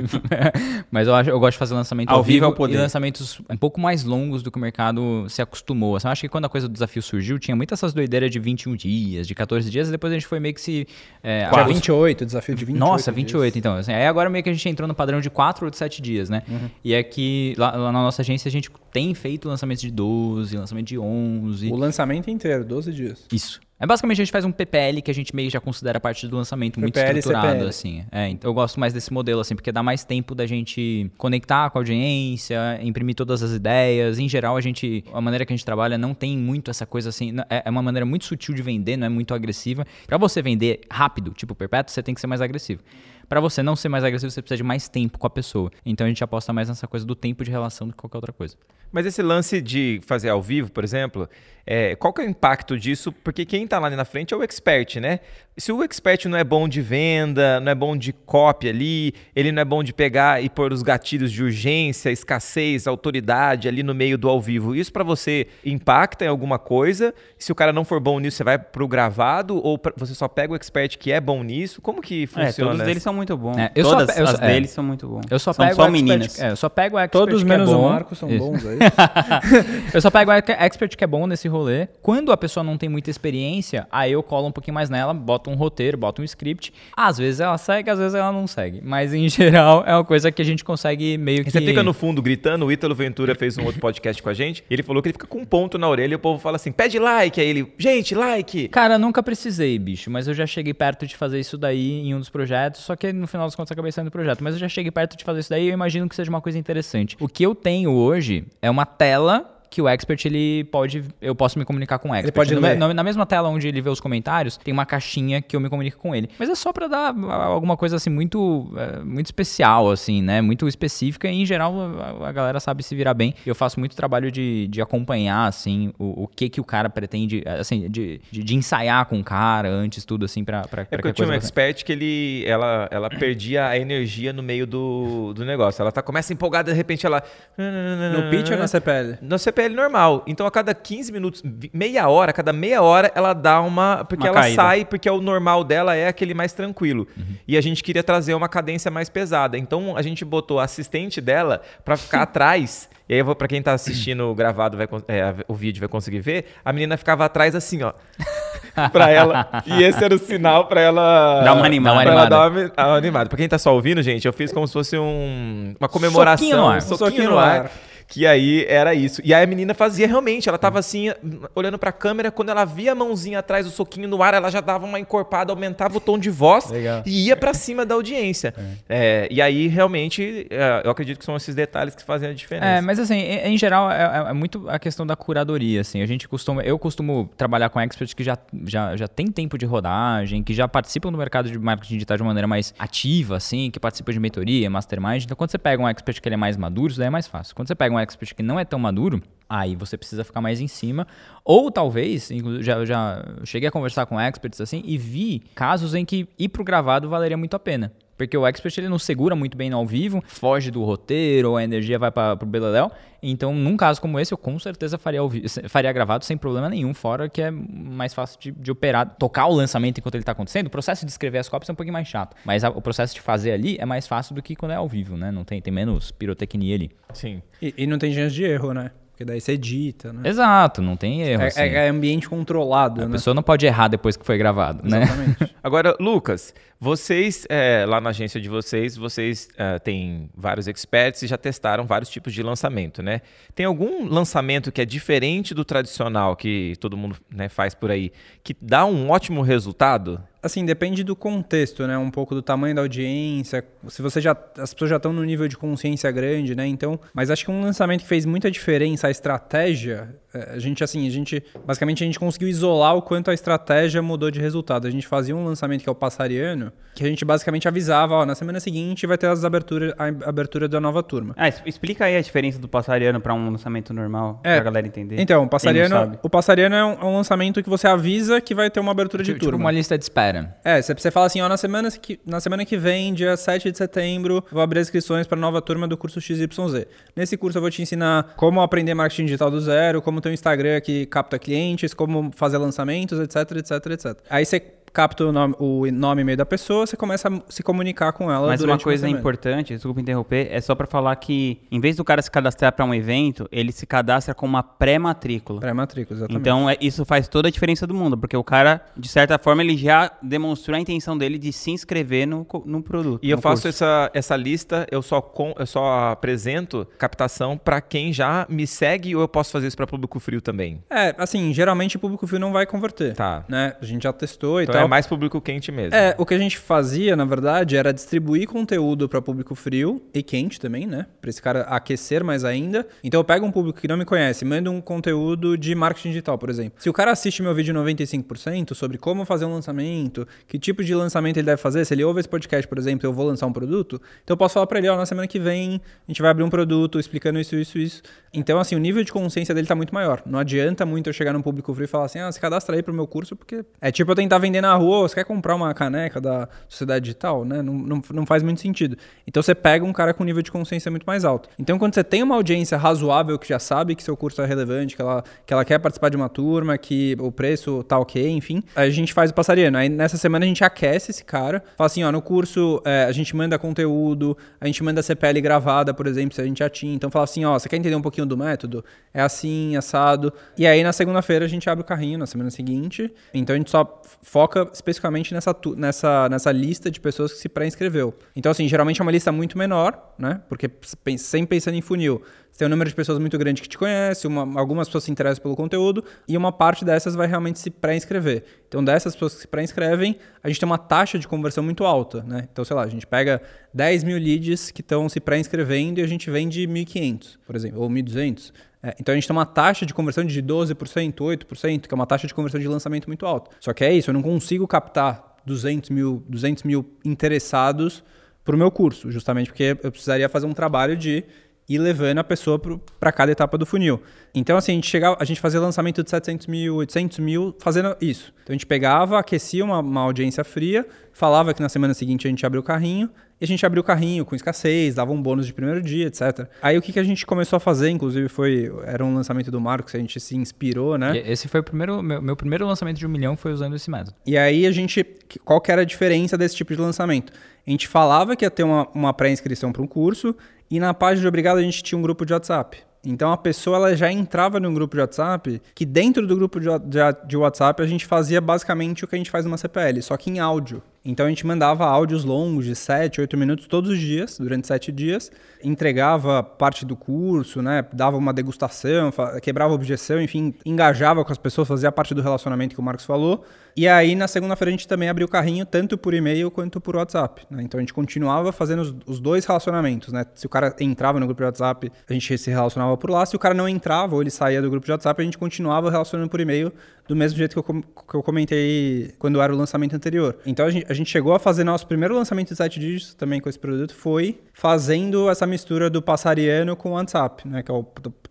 [0.91, 2.73] Mas eu, acho, eu gosto de fazer lançamento ao, Ao vivo vivo é o poder.
[2.75, 5.95] e lançamentos um pouco mais longos do que o mercado se acostumou.
[5.95, 8.39] Assim, eu acho que quando a coisa do desafio surgiu, tinha muitas essas doideiras de
[8.39, 10.87] 21 dias, de 14 dias, e depois a gente foi meio que se.
[11.23, 12.79] É, Dia os- 28, desafio de 28.
[12.79, 13.15] nossa, dias.
[13.15, 13.75] 28, então.
[13.75, 16.01] Assim, aí agora meio que a gente entrou no padrão de 4 ou de 7
[16.01, 16.43] dias, né?
[16.47, 16.69] Uhum.
[16.83, 20.87] E aqui, lá, lá na nossa agência, a gente tem feito lançamentos de 12, lançamento
[20.87, 21.69] de 11.
[21.71, 23.25] O lançamento inteiro, 12 dias.
[23.31, 23.59] Isso.
[23.77, 26.37] É basicamente a gente faz um PPL que a gente meio já considera parte do
[26.37, 27.69] lançamento muito PPL, estruturado, CPL.
[27.69, 28.05] assim.
[28.09, 31.69] É, então eu gosto mais desse modelo, assim, porque dá mais tempo da gente conectar
[31.69, 34.17] com a audiência, imprimir todas as ideias.
[34.17, 35.03] Em geral, a gente.
[35.13, 37.35] A maneira que a gente trabalha não tem muito essa coisa assim.
[37.49, 39.85] É é uma maneira muito sutil de vender, não é muito agressiva.
[40.05, 42.81] Pra você vender rápido, tipo perpétuo, você tem que ser mais agressivo.
[43.27, 45.71] Pra você não ser mais agressivo, você precisa de mais tempo com a pessoa.
[45.85, 48.33] Então a gente aposta mais nessa coisa do tempo de relação do que qualquer outra
[48.33, 48.55] coisa.
[48.91, 51.27] Mas esse lance de fazer ao vivo, por exemplo,
[51.65, 53.11] é, qual que é o impacto disso?
[53.11, 55.19] Porque quem tá lá na frente é o expert, né?
[55.57, 59.51] Se o expert não é bom de venda, não é bom de copy ali, ele
[59.51, 63.93] não é bom de pegar e pôr os gatilhos de urgência, escassez, autoridade ali no
[63.95, 67.13] meio do ao vivo, isso pra você impacta em alguma coisa?
[67.37, 70.27] Se o cara não for bom nisso, você vai pro gravado ou pra- você só
[70.27, 71.81] pega o expert que é bom nisso?
[71.81, 72.71] Como que É, funciona?
[72.71, 73.57] todos eles são muito bons.
[73.57, 74.47] É, eu só Todas eu as só- é.
[74.47, 75.21] deles são muito bons.
[75.29, 76.39] Eu só são pego só o expert- meninas.
[76.41, 77.89] é, eu só pego o expert Todos que é menos o bom.
[77.89, 78.39] Marcos são Isso.
[78.45, 79.91] bons, é isso?
[79.93, 81.87] Eu só pego a expert que é bom nesse rolê.
[82.01, 85.49] Quando a pessoa não tem muita experiência, aí eu colo um pouquinho mais nela, boto
[85.49, 86.73] um roteiro, boto um script.
[86.95, 88.81] Às vezes ela segue, às vezes ela não segue.
[88.83, 91.51] Mas em geral é uma coisa que a gente consegue meio que.
[91.51, 94.63] Você fica no fundo gritando, o Ítalo Ventura fez um outro podcast com a gente,
[94.69, 96.55] e ele falou que ele fica com um ponto na orelha e o povo fala
[96.57, 98.67] assim, pede like, aí ele, gente, like!
[98.69, 102.19] Cara, nunca precisei, bicho, mas eu já cheguei perto de fazer isso daí em um
[102.19, 104.43] dos projetos, só que no final das contas acabei saindo do projeto.
[104.43, 106.41] Mas eu já cheguei perto de fazer isso daí e eu imagino que seja uma
[106.41, 107.15] coisa interessante.
[107.19, 111.59] O que eu tenho hoje é uma tela que o expert ele pode, eu posso
[111.59, 112.33] me comunicar com o expert.
[112.33, 112.77] pode No- ler.
[112.77, 115.67] na, na mesma tela onde ele vê os comentários, tem uma caixinha que eu me
[115.69, 116.29] comunico com ele.
[116.39, 120.39] Mas é só pra dar alguma coisa assim muito, é, muito especial, assim, né?
[120.39, 121.73] Muito específica e em geral
[122.21, 123.35] a, a galera sabe se virar bem.
[123.45, 127.43] Eu faço muito trabalho de, de acompanhar, assim, o, o que que o cara pretende,
[127.59, 130.97] assim, de, de, de ensaiar com o cara antes, tudo assim, pra, pra, É pra
[130.99, 135.33] porque eu tinha um expert que ele, ela, ela perdia a energia no meio do,
[135.33, 135.81] do negócio.
[135.81, 137.21] Ela tá, começa empolgada, de repente ela...
[137.57, 139.17] No pitch ou na CPL?
[139.21, 140.23] No CPL normal.
[140.27, 141.41] Então, a cada 15 minutos,
[141.73, 144.05] meia hora, a cada meia hora, ela dá uma.
[144.05, 144.61] Porque Uma ela caída.
[144.61, 147.07] sai, porque o normal dela é aquele mais tranquilo.
[147.47, 149.57] E a gente queria trazer uma cadência mais pesada.
[149.57, 152.89] Então, a gente botou a assistente dela pra ficar atrás.
[153.07, 156.45] E aí, pra quem tá assistindo o gravado, vai, é, o vídeo vai conseguir ver.
[156.65, 157.93] A menina ficava atrás assim, ó.
[158.91, 159.47] pra ela.
[159.65, 161.41] E esse era o sinal pra ela.
[161.43, 162.01] Dar uma animada.
[162.01, 163.29] Pra ela dar uma, uma animada.
[163.29, 166.47] Pra quem tá só ouvindo, gente, eu fiz como se fosse um, uma comemoração.
[166.47, 166.77] Soquinho no ar.
[166.77, 167.59] um soquinho, Soquinho no no ar.
[167.65, 167.71] ar.
[168.07, 169.21] Que aí era isso.
[169.23, 171.11] E aí a menina fazia realmente, ela tava assim,
[171.55, 174.61] olhando pra câmera, quando ela via a mãozinha atrás, o soquinho no ar, ela já
[174.61, 177.01] dava uma encorpada, aumentava o tom de voz Legal.
[177.05, 178.53] e ia pra cima da audiência.
[178.87, 182.65] É, e aí, realmente, é, eu acredito que são esses detalhes que fazem a diferença.
[182.67, 186.01] É, mas assim, em, geral, é, é- é muito a questão da curadoria, assim.
[186.01, 189.65] A gente costuma, eu costumo trabalhar com experts que já, já, já tem tempo de
[189.65, 193.79] rodagem, que já participam do mercado de marketing digital de maneira mais ativa, assim, que
[193.79, 195.23] participam de mentoria, mastermind.
[195.23, 197.27] Então, quando você pega um expert que ele é mais maduro, isso daí é mais
[197.27, 197.55] fácil.
[197.55, 200.59] Quando você pega um expert que não é tão maduro, aí você precisa ficar mais
[200.59, 201.07] em cima.
[201.43, 206.27] Ou talvez, já, já cheguei a conversar com experts assim e vi casos em que
[206.37, 207.91] ir pro gravado valeria muito a pena.
[208.17, 211.57] Porque o expert ele não segura muito bem no ao vivo, foge do roteiro, ou
[211.57, 212.91] a energia vai para pro beleléu.
[213.21, 215.19] Então, num caso como esse, eu com certeza faria,
[215.67, 219.53] faria gravado sem problema nenhum, fora que é mais fácil de, de operar, tocar o
[219.53, 220.67] lançamento enquanto ele está acontecendo.
[220.67, 223.13] O processo de escrever as cópias é um pouquinho mais chato, mas a- o processo
[223.15, 225.31] de fazer ali é mais fácil do que quando é ao vivo, né?
[225.31, 226.91] Não tem, tem menos pirotecnia ali.
[227.13, 227.41] Sim.
[227.61, 228.91] E, e não tem chance de erro, né?
[229.15, 230.27] Porque daí você edita, né?
[230.27, 231.43] Exato, não tem erro.
[231.43, 231.61] É, assim.
[231.61, 233.11] é- é ambiente controlado, a né?
[233.13, 235.03] pessoa não pode errar depois que foi gravado, né?
[235.03, 235.55] Exatamente.
[235.63, 241.27] Agora, Lucas, vocês, é, lá na agência de vocês, vocês é, têm vários experts e
[241.27, 243.21] já testaram vários tipos de lançamento, né?
[243.55, 248.11] Tem algum lançamento que é diferente do tradicional que todo mundo né, faz por aí,
[248.43, 250.21] que dá um ótimo resultado?
[250.45, 251.97] Assim, depende do contexto, né?
[251.97, 253.65] Um pouco do tamanho da audiência.
[253.87, 254.37] Se você já.
[254.59, 256.67] As pessoas já estão no nível de consciência grande, né?
[256.67, 256.99] Então.
[257.15, 260.15] Mas acho que um lançamento que fez muita diferença, a estratégia.
[260.35, 261.43] É, A gente, assim, a gente.
[261.65, 264.87] Basicamente a gente conseguiu isolar o quanto a estratégia mudou de resultado.
[264.87, 268.25] A gente fazia um lançamento que é o passariano, que a gente basicamente avisava, ó,
[268.25, 271.33] na semana seguinte vai ter as aberturas, a abertura da nova turma.
[271.37, 275.19] Ah, explica aí a diferença do passariano pra um lançamento normal, É, pra galera entender.
[275.19, 278.69] Então, o passariano, o passariano é um, é um lançamento que você avisa que vai
[278.69, 279.65] ter uma abertura de tipo, tipo turma.
[279.65, 280.55] uma lista de espera.
[280.63, 283.71] É, você, você fala assim, ó, na semana, que, na semana que vem, dia 7
[283.71, 286.85] de setembro, vou abrir as inscrições para nova turma do curso XYZ.
[287.15, 290.33] Nesse curso eu vou te ensinar como aprender marketing digital do zero, como ter um
[290.33, 294.17] Instagram que capta clientes, como fazer lançamentos, etc, etc, etc.
[294.29, 294.59] Aí você
[294.95, 298.31] capta o nome, o nome e e-mail da pessoa, você começa a se comunicar com
[298.31, 302.03] ela Mas uma coisa importante, desculpa interromper, é só pra falar que em vez do
[302.05, 305.59] cara se cadastrar pra um evento, ele se cadastra com uma pré-matrícula.
[305.59, 306.39] Pré-matrícula, exatamente.
[306.41, 309.61] Então é- isso faz toda a diferença do mundo, porque o cara, de certa forma,
[309.61, 313.19] ele já demonstrou a intenção dele de se inscrever no, no produto.
[313.21, 313.67] E eu no faço curso.
[313.83, 319.15] essa, essa lista, eu só, com, eu só apresento captação para quem já me segue
[319.15, 320.81] ou eu posso fazer isso para público frio também?
[320.89, 323.13] É, assim, geralmente o público frio não vai converter.
[323.15, 323.43] Tá.
[323.49, 323.75] Né?
[323.81, 324.81] A gente já testou e Então tal.
[324.83, 325.95] é mais público quente mesmo.
[325.95, 330.23] É, o que a gente fazia, na verdade, era distribuir conteúdo para público frio e
[330.23, 331.05] quente também, né?
[331.21, 332.87] Para esse cara aquecer mais ainda.
[333.03, 336.37] Então eu pego um público que não me conhece, mando um conteúdo de marketing digital,
[336.37, 336.81] por exemplo.
[336.81, 340.93] Se o cara assiste meu vídeo 95% sobre como fazer um lançamento, que tipo de
[340.93, 343.53] lançamento ele deve fazer, se ele ouve esse podcast, por exemplo, eu vou lançar um
[343.53, 346.31] produto, então eu posso falar para ele, ó, na semana que vem a gente vai
[346.31, 348.01] abrir um produto explicando isso, isso, isso.
[348.33, 350.21] Então, assim, o nível de consciência dele tá muito maior.
[350.25, 352.83] Não adianta muito eu chegar num público frio e falar assim, ah, se cadastra aí
[352.83, 355.55] pro meu curso, porque é tipo eu tentar vender na rua, "Ô, você quer comprar
[355.55, 357.61] uma caneca da sociedade digital, né?
[357.61, 358.97] Não, não, não faz muito sentido.
[359.27, 361.49] Então você pega um cara com nível de consciência muito mais alto.
[361.57, 364.95] Então, quando você tem uma audiência razoável que já sabe que seu curso é relevante,
[364.95, 368.63] que ela, que ela quer participar de uma turma, que o preço tá ok, enfim,
[368.75, 369.77] a gente faz o passariano.
[369.77, 373.11] Aí nessa semana a gente aquece esse cara, fala assim, ó, no curso é, a
[373.11, 376.93] gente manda conteúdo, a gente manda CPL gravada, por exemplo, se a gente já tinha.
[376.93, 378.83] Então fala assim, ó, você quer entender um pouquinho do método?
[379.13, 380.33] É assim, assado.
[380.57, 383.11] E aí na segunda-feira a gente abre o carrinho, na semana seguinte.
[383.33, 388.13] Então a gente só foca especificamente nessa, nessa, nessa lista de pessoas que se pré-inscreveu.
[388.35, 390.41] Então, assim, geralmente é uma lista muito menor, né?
[390.47, 390.69] Porque
[391.17, 392.21] sempre pensando em funil.
[392.51, 395.11] Você tem um número de pessoas muito grande que te conhece, uma- algumas pessoas se
[395.11, 398.45] interessam pelo conteúdo, e uma parte dessas vai realmente se pré-inscrever.
[398.69, 402.23] Então, dessas pessoas que se pré-inscrevem, a gente tem uma taxa de conversão muito alta,
[402.23, 402.47] né?
[402.49, 403.41] Então, sei lá, a gente pega
[403.73, 407.89] 10 mil leads que estão se pré-inscrevendo e a gente vende 1.500, por exemplo, ou
[407.89, 408.53] 1.200.
[408.85, 412.05] É, então a gente tem uma taxa de conversão de 12%, 8%, que é uma
[412.05, 413.49] taxa de conversão de lançamento muito alta.
[413.59, 418.03] Só que é isso, eu não consigo captar 200 mil, 200 mil interessados
[418.43, 421.23] para o meu curso, justamente porque eu precisaria fazer um trabalho de
[421.67, 422.61] ir levando a pessoa
[422.99, 423.99] para cada etapa do funil.
[424.35, 427.97] Então, assim, a gente, chegava, a gente fazia lançamento de 700 mil, 800 mil, fazendo
[427.99, 428.31] isso.
[428.43, 432.29] Então, a gente pegava, aquecia uma, uma audiência fria, falava que na semana seguinte a
[432.29, 435.45] gente abriu o carrinho, e a gente abriu o carrinho com escassez, dava um bônus
[435.45, 436.47] de primeiro dia, etc.
[436.61, 438.71] Aí o que, que a gente começou a fazer, inclusive, foi.
[438.85, 441.17] Era um lançamento do Marcos, a gente se inspirou, né?
[441.17, 442.01] E Esse foi o primeiro.
[442.01, 444.15] Meu, meu primeiro lançamento de um milhão foi usando esse método.
[444.25, 445.05] E aí a gente.
[445.43, 447.33] Qual que era a diferença desse tipo de lançamento?
[447.65, 450.35] A gente falava que ia ter uma, uma pré-inscrição para um curso,
[450.69, 452.77] e na página de obrigado a gente tinha um grupo de WhatsApp.
[453.05, 456.67] Então a pessoa ela já entrava num grupo de WhatsApp, que dentro do grupo de,
[456.79, 460.17] de, de, WhatsApp a gente fazia basicamente o que a gente faz numa CPL, só
[460.17, 460.81] que em áudio.
[461.05, 464.91] Então a gente mandava áudios longos de 7, 8 minutos todos os dias, durante 7
[464.91, 465.31] dias,
[465.65, 467.85] entregava parte do curso, né?
[467.91, 472.79] Dava uma degustação, quebrava objeção, enfim, engajava com as pessoas, fazia parte do relacionamento que
[472.79, 473.43] o Marcos falou.
[473.77, 476.95] E aí na segunda-feira a gente também abriu o carrinho tanto por e-mail quanto por
[476.95, 477.45] WhatsApp.
[477.49, 477.63] Né?
[477.63, 480.25] Então a gente continuava fazendo os, os, dois relacionamentos, né?
[480.33, 483.25] Se o cara entrava no grupo de WhatsApp, a gente se relacionava por lá.
[483.25, 485.91] Se o cara não entrava ou ele saía do grupo de WhatsApp, a gente continuava
[485.91, 486.71] relacionando por e-mail
[487.07, 490.37] do mesmo jeito que eu, que eu comentei quando era o lançamento anterior.
[490.45, 493.41] Então a gente, a gente chegou a fazer nosso primeiro lançamento de 7 dígitos também
[493.41, 497.63] com esse produto, foi fazendo essa mistura do passariano com o WhatsApp, né?
[497.63, 497.85] Que é o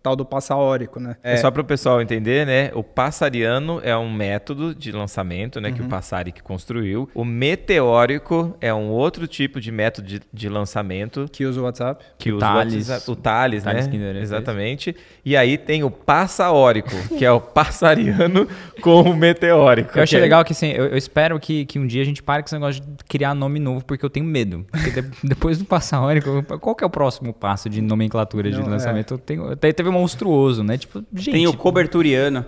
[0.05, 1.15] tal do passaórico, né?
[1.23, 2.69] É, é só para o pessoal entender, né?
[2.75, 5.69] O passariano é um método de lançamento, né?
[5.69, 5.75] Uhum.
[5.75, 5.89] Que o uhum.
[5.89, 7.09] Passari que construiu.
[7.15, 11.25] O meteórico é um outro tipo de método de, de lançamento.
[11.31, 12.05] Que usa o WhatsApp.
[12.19, 13.09] Que usa o WhatsApp.
[13.09, 14.21] O Thales, Thales né?
[14.21, 14.95] Exatamente.
[15.25, 18.47] E aí tem o passaórico, que é o passariano
[18.83, 19.97] com o meteórico.
[19.97, 20.21] Eu achei é...
[20.21, 22.55] legal que, assim, eu, eu, espero que, que um dia a gente pare com esse
[22.55, 24.67] negócio de criar nome novo, porque eu tenho medo.
[24.71, 28.69] Porque de, depois do passaórico, qual que é o próximo passo de nomenclatura Não, de
[28.69, 29.13] lançamento?
[29.13, 29.15] É.
[29.15, 30.77] Eu tenho, teve um monstruoso, né?
[30.77, 31.31] Tipo, gente...
[31.31, 32.45] Tem o coberturiano.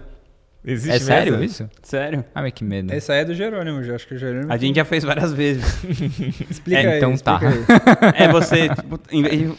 [0.68, 1.46] Existe é sério mesmo?
[1.46, 1.70] isso?
[1.82, 2.26] Sério.
[2.36, 2.94] Ah, mas que medo.
[2.94, 4.52] Esse aí é do Jerônimo, já acho que o Jerônimo.
[4.52, 5.64] A gente já fez várias vezes.
[6.52, 6.98] explica é, aí.
[6.98, 8.08] Então explica tá.
[8.14, 8.26] Aí.
[8.26, 9.00] É, você, tipo,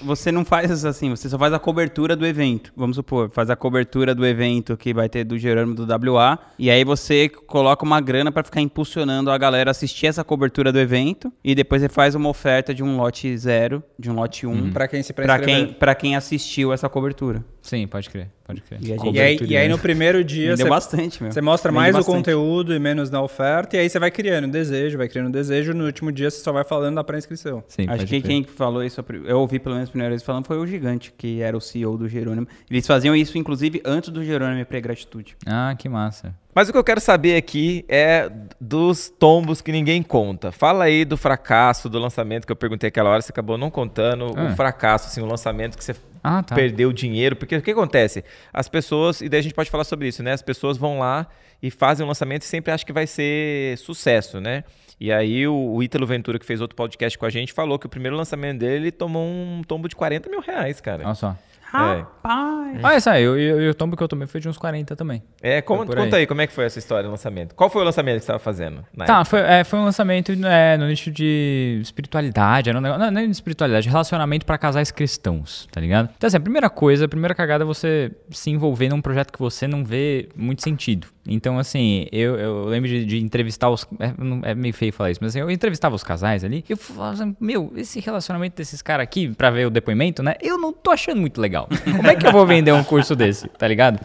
[0.04, 2.70] você não faz assim, você só faz a cobertura do evento.
[2.76, 6.38] Vamos supor, faz a cobertura do evento que vai ter do Jerônimo do WA.
[6.58, 10.70] E aí você coloca uma grana para ficar impulsionando a galera a assistir essa cobertura
[10.70, 11.32] do evento.
[11.42, 14.50] E depois você faz uma oferta de um lote zero, de um lote 1.
[14.50, 14.72] Um, uhum.
[14.72, 17.42] Para quem se Para quem, pra quem assistiu essa cobertura.
[17.62, 18.28] Sim, pode crer.
[18.48, 18.80] Pode crer.
[18.82, 22.14] E, e, aí, e aí, no primeiro dia você, bastante, você mostra mais bastante.
[22.14, 25.74] o conteúdo e menos na oferta, e aí você vai criando desejo, vai criando desejo,
[25.74, 27.62] no último dia você só vai falando da pré-inscrição.
[27.86, 30.66] Acho que quem falou isso, eu ouvi pelo menos a primeira vez falando, foi o
[30.66, 32.48] Gigante, que era o CEO do Jerônimo.
[32.70, 35.36] Eles faziam isso, inclusive, antes do Jerônimo pré-gratitude.
[35.44, 36.34] Ah, que massa.
[36.54, 38.28] Mas o que eu quero saber aqui é
[38.60, 40.50] dos tombos que ninguém conta.
[40.50, 44.32] Fala aí do fracasso do lançamento que eu perguntei aquela hora, você acabou não contando.
[44.34, 44.46] Ah.
[44.46, 45.94] O fracasso, assim, o lançamento que você
[46.28, 46.54] ah, tá.
[46.54, 47.36] perdeu dinheiro.
[47.36, 48.24] Porque o que acontece?
[48.52, 50.32] As pessoas, e daí a gente pode falar sobre isso, né?
[50.32, 51.26] As pessoas vão lá
[51.62, 54.64] e fazem um lançamento e sempre acham que vai ser sucesso, né?
[55.00, 57.86] E aí o, o Ítalo Ventura, que fez outro podcast com a gente, falou que
[57.86, 61.04] o primeiro lançamento dele tomou um tombo de 40 mil reais, cara.
[61.04, 61.36] Olha só.
[61.70, 62.76] Rapaz!
[62.76, 62.80] É.
[62.82, 65.22] Ah, essa aí, e o tombo que eu tomei foi de uns 40 também.
[65.42, 66.26] É, como, conta aí.
[66.26, 67.54] como é que foi essa história do lançamento.
[67.54, 68.84] Qual foi o lançamento que você estava fazendo?
[69.04, 73.10] tá, foi, é, foi um lançamento é, no nicho de espiritualidade, era um negócio, não,
[73.10, 76.08] não é de espiritualidade, relacionamento para casais cristãos, tá ligado?
[76.16, 79.38] Então assim, a primeira coisa, a primeira cagada é você se envolver num projeto que
[79.38, 81.06] você não vê muito sentido.
[81.28, 83.86] Então, assim, eu, eu lembro de, de entrevistar os.
[83.98, 86.64] É, é, meio feio falar isso, mas assim, eu entrevistava os casais ali.
[86.68, 90.34] Eu falava assim, meu, esse relacionamento desses caras aqui, pra ver o depoimento, né?
[90.40, 91.68] Eu não tô achando muito legal.
[91.84, 94.00] Como é que eu vou vender um curso desse, tá ligado?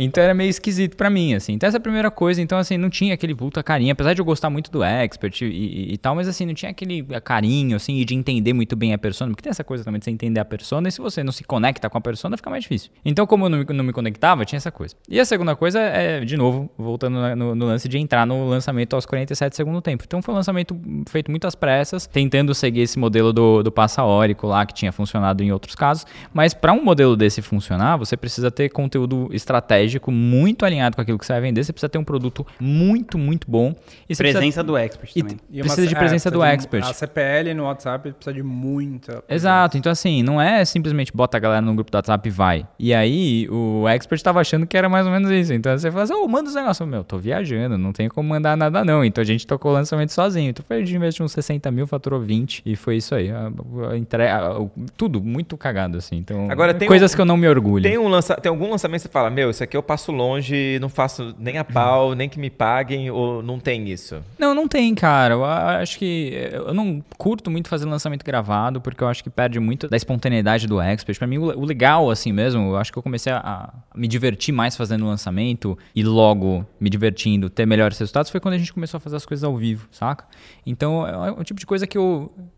[0.00, 1.54] Então era meio esquisito para mim, assim.
[1.54, 2.40] Então essa é a primeira coisa.
[2.40, 3.92] Então, assim, não tinha aquele puta carinho.
[3.92, 6.70] Apesar de eu gostar muito do expert e, e, e, tal, mas assim, não tinha
[6.70, 9.32] aquele carinho, assim, e de entender muito bem a persona.
[9.32, 10.88] Porque tem essa coisa também de você entender a persona.
[10.88, 12.92] E se você não se conecta com a persona, fica mais difícil.
[13.04, 14.94] Então, como eu não me, não me conectava, tinha essa coisa.
[15.08, 18.94] E a segunda coisa é, de novo, voltando no, no, lance de entrar no lançamento
[18.94, 20.04] aos 47 segundo tempo.
[20.06, 24.64] Então foi um lançamento feito muitas pressas, tentando seguir esse modelo do, do passaórico lá,
[24.64, 26.06] que tinha funcionado em outros casos.
[26.32, 31.02] Mas para um modelo desse funcionar, você precisa ter conteúdo estratégico estratégico muito alinhado com
[31.02, 33.74] aquilo que você vai vender, você precisa ter um produto muito, muito bom.
[34.08, 34.62] E presença precisa...
[34.62, 35.36] do expert também.
[35.50, 36.84] E, precisa de presença é, do expert.
[36.84, 39.24] A CPL no WhatsApp precisa de muita.
[39.28, 39.78] Exato.
[39.78, 42.66] Então, assim, não é simplesmente bota a galera no grupo do WhatsApp e vai.
[42.78, 45.52] E aí, o expert estava achando que era mais ou menos isso.
[45.52, 46.88] Então, você fala assim, oh, manda os negócios.
[46.88, 49.04] Meu, tô viajando, não tem como mandar nada não.
[49.04, 50.50] Então, a gente tocou o lançamento sozinho.
[50.50, 53.30] Então, foi de investir uns 60 mil, faturou 20 e foi isso aí.
[53.30, 53.50] A,
[53.90, 54.54] a entrega,
[54.96, 56.16] tudo muito cagado, assim.
[56.16, 57.82] Então, Agora, tem coisas um, que eu não me orgulho.
[57.82, 60.78] Tem, um lança, tem algum lançamento que você fala, meu, isso aqui eu passo longe,
[60.80, 64.22] não faço nem a pau, nem que me paguem, ou não tem isso?
[64.38, 65.34] Não, não tem, cara.
[65.34, 69.58] Eu acho que eu não curto muito fazer lançamento gravado, porque eu acho que perde
[69.60, 71.18] muito da espontaneidade do expert.
[71.18, 74.76] Pra mim, o legal, assim mesmo, eu acho que eu comecei a me divertir mais
[74.76, 79.00] fazendo lançamento e logo me divertindo, ter melhores resultados, foi quando a gente começou a
[79.00, 80.24] fazer as coisas ao vivo, saca?
[80.66, 82.57] Então, é um tipo de coisa que eu é,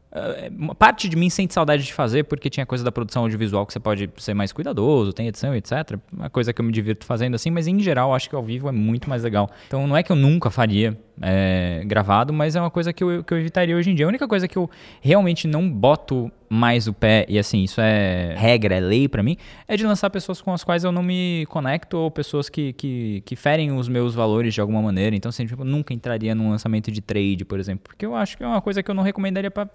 [0.56, 3.72] uma parte de mim sente saudade de fazer porque tinha coisa da produção audiovisual que
[3.72, 5.98] você pode ser mais cuidadoso, tem edição, etc.
[6.12, 8.68] Uma coisa que eu me divirto fazendo assim, mas em geral acho que ao vivo
[8.68, 9.48] é muito mais legal.
[9.68, 13.22] Então não é que eu nunca faria é, gravado, mas é uma coisa que eu,
[13.22, 14.06] que eu evitaria hoje em dia.
[14.06, 18.34] A única coisa que eu realmente não boto mais o pé, e assim, isso é
[18.36, 19.36] regra, é lei para mim,
[19.68, 23.22] é de lançar pessoas com as quais eu não me conecto ou pessoas que, que,
[23.24, 25.14] que ferem os meus valores de alguma maneira.
[25.14, 28.36] Então, assim, tipo, eu nunca entraria num lançamento de trade, por exemplo, porque eu acho
[28.36, 29.68] que é uma coisa que eu não recomendaria pra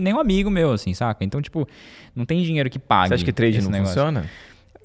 [0.00, 1.22] nenhum amigo meu, assim, saca?
[1.22, 1.68] Então, tipo,
[2.16, 3.08] não tem dinheiro que pague.
[3.08, 3.94] Você acha que trade não negócio.
[3.94, 4.24] funciona?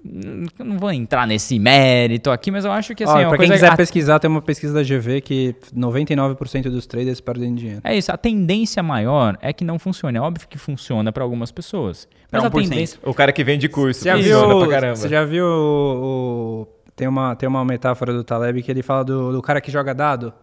[0.03, 3.51] Não vou entrar nesse mérito aqui, mas eu acho que assim, Olha, é pra quem
[3.51, 3.75] quiser a...
[3.75, 7.81] pesquisar, tem uma pesquisa da GV que 99% dos traders perdem dinheiro.
[7.83, 10.17] É isso, a tendência maior é que não funcione.
[10.17, 12.07] É óbvio que funciona para algumas pessoas.
[12.31, 12.99] Mas a tendência...
[13.03, 14.95] O cara que vende curso, você já viu, pra caramba.
[14.95, 19.03] Você já viu o, o, tem, uma, tem uma metáfora do Taleb que ele fala
[19.03, 20.33] do, do cara que joga dado?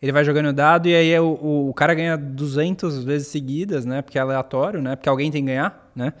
[0.00, 3.84] Ele vai jogando dado e aí é o, o, o cara ganha 200 vezes seguidas,
[3.84, 4.00] né?
[4.00, 4.94] Porque é aleatório, né?
[4.94, 6.12] Porque alguém tem que ganhar, né?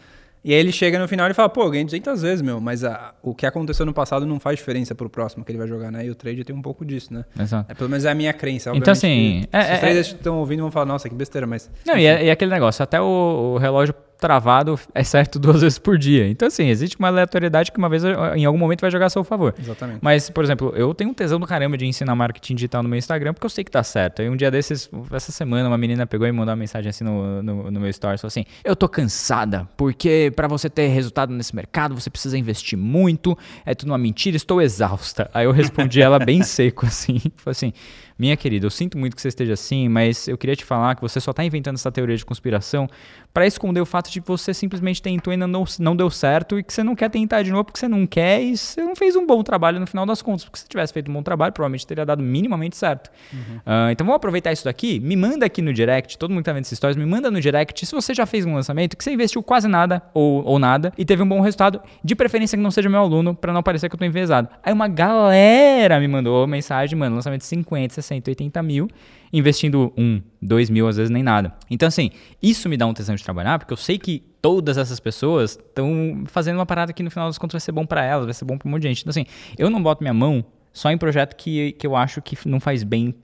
[0.48, 2.82] E aí ele chega no final e fala, pô, eu ganhei 200 vezes, meu, mas
[2.82, 5.92] a, o que aconteceu no passado não faz diferença pro próximo que ele vai jogar,
[5.92, 6.06] né?
[6.06, 7.26] E o trade tem um pouco disso, né?
[7.38, 7.70] Exato.
[7.70, 8.72] É, pelo menos é a minha crença.
[8.74, 9.44] Então, assim...
[9.52, 11.70] É, se os é, traders estão ouvindo vão falar, nossa, que besteira, mas...
[11.84, 15.62] Não, e, é, e é aquele negócio, até o, o relógio travado é certo duas
[15.62, 16.28] vezes por dia.
[16.28, 18.02] Então, assim, existe uma aleatoriedade que uma vez,
[18.34, 19.54] em algum momento, vai jogar a seu favor.
[19.58, 20.00] Exatamente.
[20.02, 22.98] Mas, por exemplo, eu tenho um tesão do caramba de ensinar marketing digital no meu
[22.98, 24.22] Instagram, porque eu sei que tá certo.
[24.22, 27.42] Aí um dia desses, essa semana, uma menina pegou e mandou uma mensagem assim no,
[27.42, 31.54] no, no meu story, falou assim, eu tô cansada, porque para você ter resultado nesse
[31.54, 35.30] mercado, você precisa investir muito, é tudo uma mentira, estou exausta.
[35.32, 37.72] Aí eu respondi ela bem seco, assim, falei assim,
[38.18, 41.00] minha querida, eu sinto muito que você esteja assim, mas eu queria te falar que
[41.00, 42.88] você só está inventando essa teoria de conspiração
[43.32, 46.62] para esconder o fato de que você simplesmente tentou e não, não deu certo e
[46.64, 49.14] que você não quer tentar de novo porque você não quer e você não fez
[49.14, 50.44] um bom trabalho no final das contas.
[50.44, 53.10] Porque se tivesse feito um bom trabalho, provavelmente teria dado minimamente certo.
[53.32, 53.58] Uhum.
[53.58, 54.98] Uh, então vamos aproveitar isso daqui.
[54.98, 57.40] Me manda aqui no direct, todo mundo que tá vendo essas histórias, me manda no
[57.40, 60.92] direct se você já fez um lançamento que você investiu quase nada ou, ou nada
[60.98, 63.88] e teve um bom resultado, de preferência que não seja meu aluno, para não parecer
[63.88, 64.48] que eu tô envezado.
[64.64, 68.88] Aí uma galera me mandou mensagem, mano, lançamento de 50, 60, 80 mil
[69.32, 71.52] investindo um, dois mil, às vezes nem nada.
[71.70, 72.10] Então, assim,
[72.42, 76.24] isso me dá um tesão de trabalhar, porque eu sei que todas essas pessoas estão
[76.26, 78.44] fazendo uma parada que no final das contas vai ser bom para elas, vai ser
[78.44, 79.00] bom para um monte de gente.
[79.02, 79.26] Então, assim,
[79.58, 82.82] eu não boto minha mão só em projeto que, que eu acho que não faz
[82.84, 83.14] bem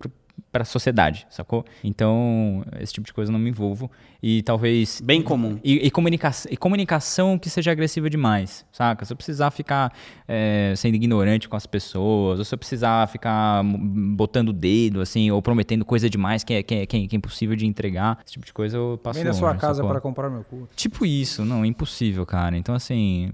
[0.55, 1.65] para a sociedade, sacou?
[1.83, 3.91] Então, esse tipo de coisa eu não me envolvo.
[4.23, 5.03] E talvez.
[5.05, 5.59] Bem comum.
[5.65, 9.05] E, e, comunicação, e comunicação que seja agressiva demais, saca?
[9.05, 9.93] Se eu precisar ficar
[10.29, 15.29] é, sendo ignorante com as pessoas, ou se eu precisar ficar botando o dedo, assim,
[15.31, 18.35] ou prometendo coisa demais que é, que é, que é, é impossível de entregar, esse
[18.35, 20.69] tipo de coisa eu passo Vem da sua casa para comprar meu cu.
[20.77, 22.57] Tipo isso, não, impossível, cara.
[22.57, 23.31] Então, assim,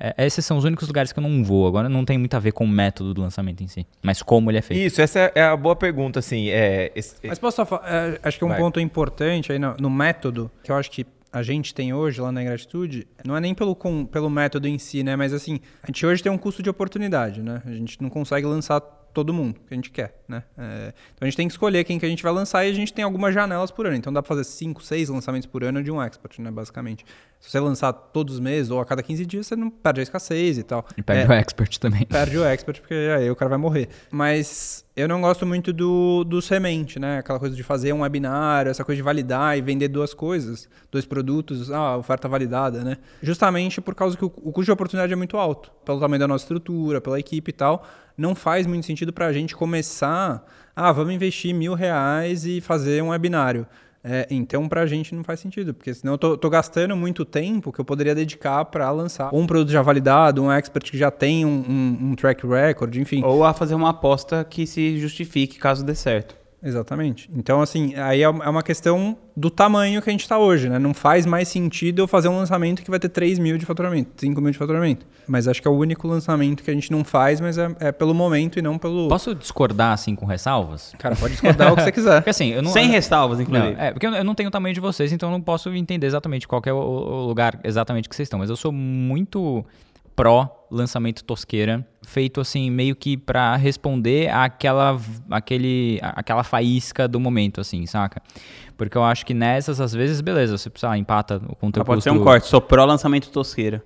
[0.00, 1.68] é, esses são os únicos lugares que eu não vou.
[1.68, 4.50] Agora não tem muito a ver com o método do lançamento em si, mas como
[4.50, 4.80] ele é feito.
[4.80, 6.48] Isso, essa é a boa pergunta, assim.
[6.48, 6.63] É,
[6.94, 7.16] esse...
[7.24, 8.58] Mas posso só falar, é, acho que é um Vai.
[8.58, 12.30] ponto importante aí no, no método que eu acho que a gente tem hoje lá
[12.30, 15.16] na Ingratitude, não é nem pelo, com, pelo método em si, né?
[15.16, 17.60] Mas assim, a gente hoje tem um custo de oportunidade, né?
[17.66, 20.44] A gente não consegue lançar todo mundo que a gente quer, né?
[20.56, 22.72] É, então a gente tem que escolher quem que a gente vai lançar e a
[22.74, 23.96] gente tem algumas janelas por ano.
[23.96, 26.52] Então dá para fazer 5, 6 lançamentos por ano de um export, né?
[26.52, 27.04] Basicamente.
[27.40, 30.02] Se você lançar todos os meses ou a cada 15 dias, você não perde a
[30.02, 30.86] escassez e tal.
[30.96, 32.06] E perde é, o expert também.
[32.06, 33.88] Perde o expert, porque aí o cara vai morrer.
[34.10, 37.18] Mas eu não gosto muito do, do semente, né?
[37.18, 41.04] Aquela coisa de fazer um webinário, essa coisa de validar e vender duas coisas, dois
[41.04, 42.98] produtos, ah, oferta validada, né?
[43.22, 46.28] Justamente por causa que o, o custo de oportunidade é muito alto, pelo tamanho da
[46.28, 47.84] nossa estrutura, pela equipe e tal
[48.16, 53.02] não faz muito sentido para a gente começar, ah, vamos investir mil reais e fazer
[53.02, 53.66] um webinário.
[54.06, 57.24] É, então, para a gente não faz sentido, porque senão eu tô, tô, gastando muito
[57.24, 61.10] tempo que eu poderia dedicar para lançar um produto já validado, um expert que já
[61.10, 63.22] tem um, um, um track record, enfim.
[63.24, 66.43] Ou a fazer uma aposta que se justifique caso dê certo.
[66.64, 67.30] Exatamente.
[67.36, 70.78] Então, assim, aí é, é uma questão do tamanho que a gente está hoje, né?
[70.78, 74.10] Não faz mais sentido eu fazer um lançamento que vai ter 3 mil de faturamento,
[74.16, 75.06] 5 mil de faturamento.
[75.28, 77.92] Mas acho que é o único lançamento que a gente não faz, mas é, é
[77.92, 79.08] pelo momento e não pelo.
[79.08, 80.94] Posso discordar, assim, com ressalvas?
[80.98, 82.16] Cara, pode discordar o que você quiser.
[82.16, 83.74] Porque, assim, eu não, Sem ressalvas, inclusive.
[83.74, 86.06] Não, é, porque eu não tenho o tamanho de vocês, então eu não posso entender
[86.06, 88.38] exatamente qual é o lugar exatamente que vocês estão.
[88.38, 89.64] Mas eu sou muito
[90.14, 94.98] pró lançamento tosqueira feito assim meio que pra responder àquela,
[95.30, 98.22] aquele, aquela faísca do momento, assim, saca?
[98.76, 101.84] Porque eu acho que nessas, às vezes, beleza, você precisa empata com o teu Ah,
[101.84, 102.48] pode ser um corte.
[102.48, 103.82] Sou pró-lançamento tosqueira.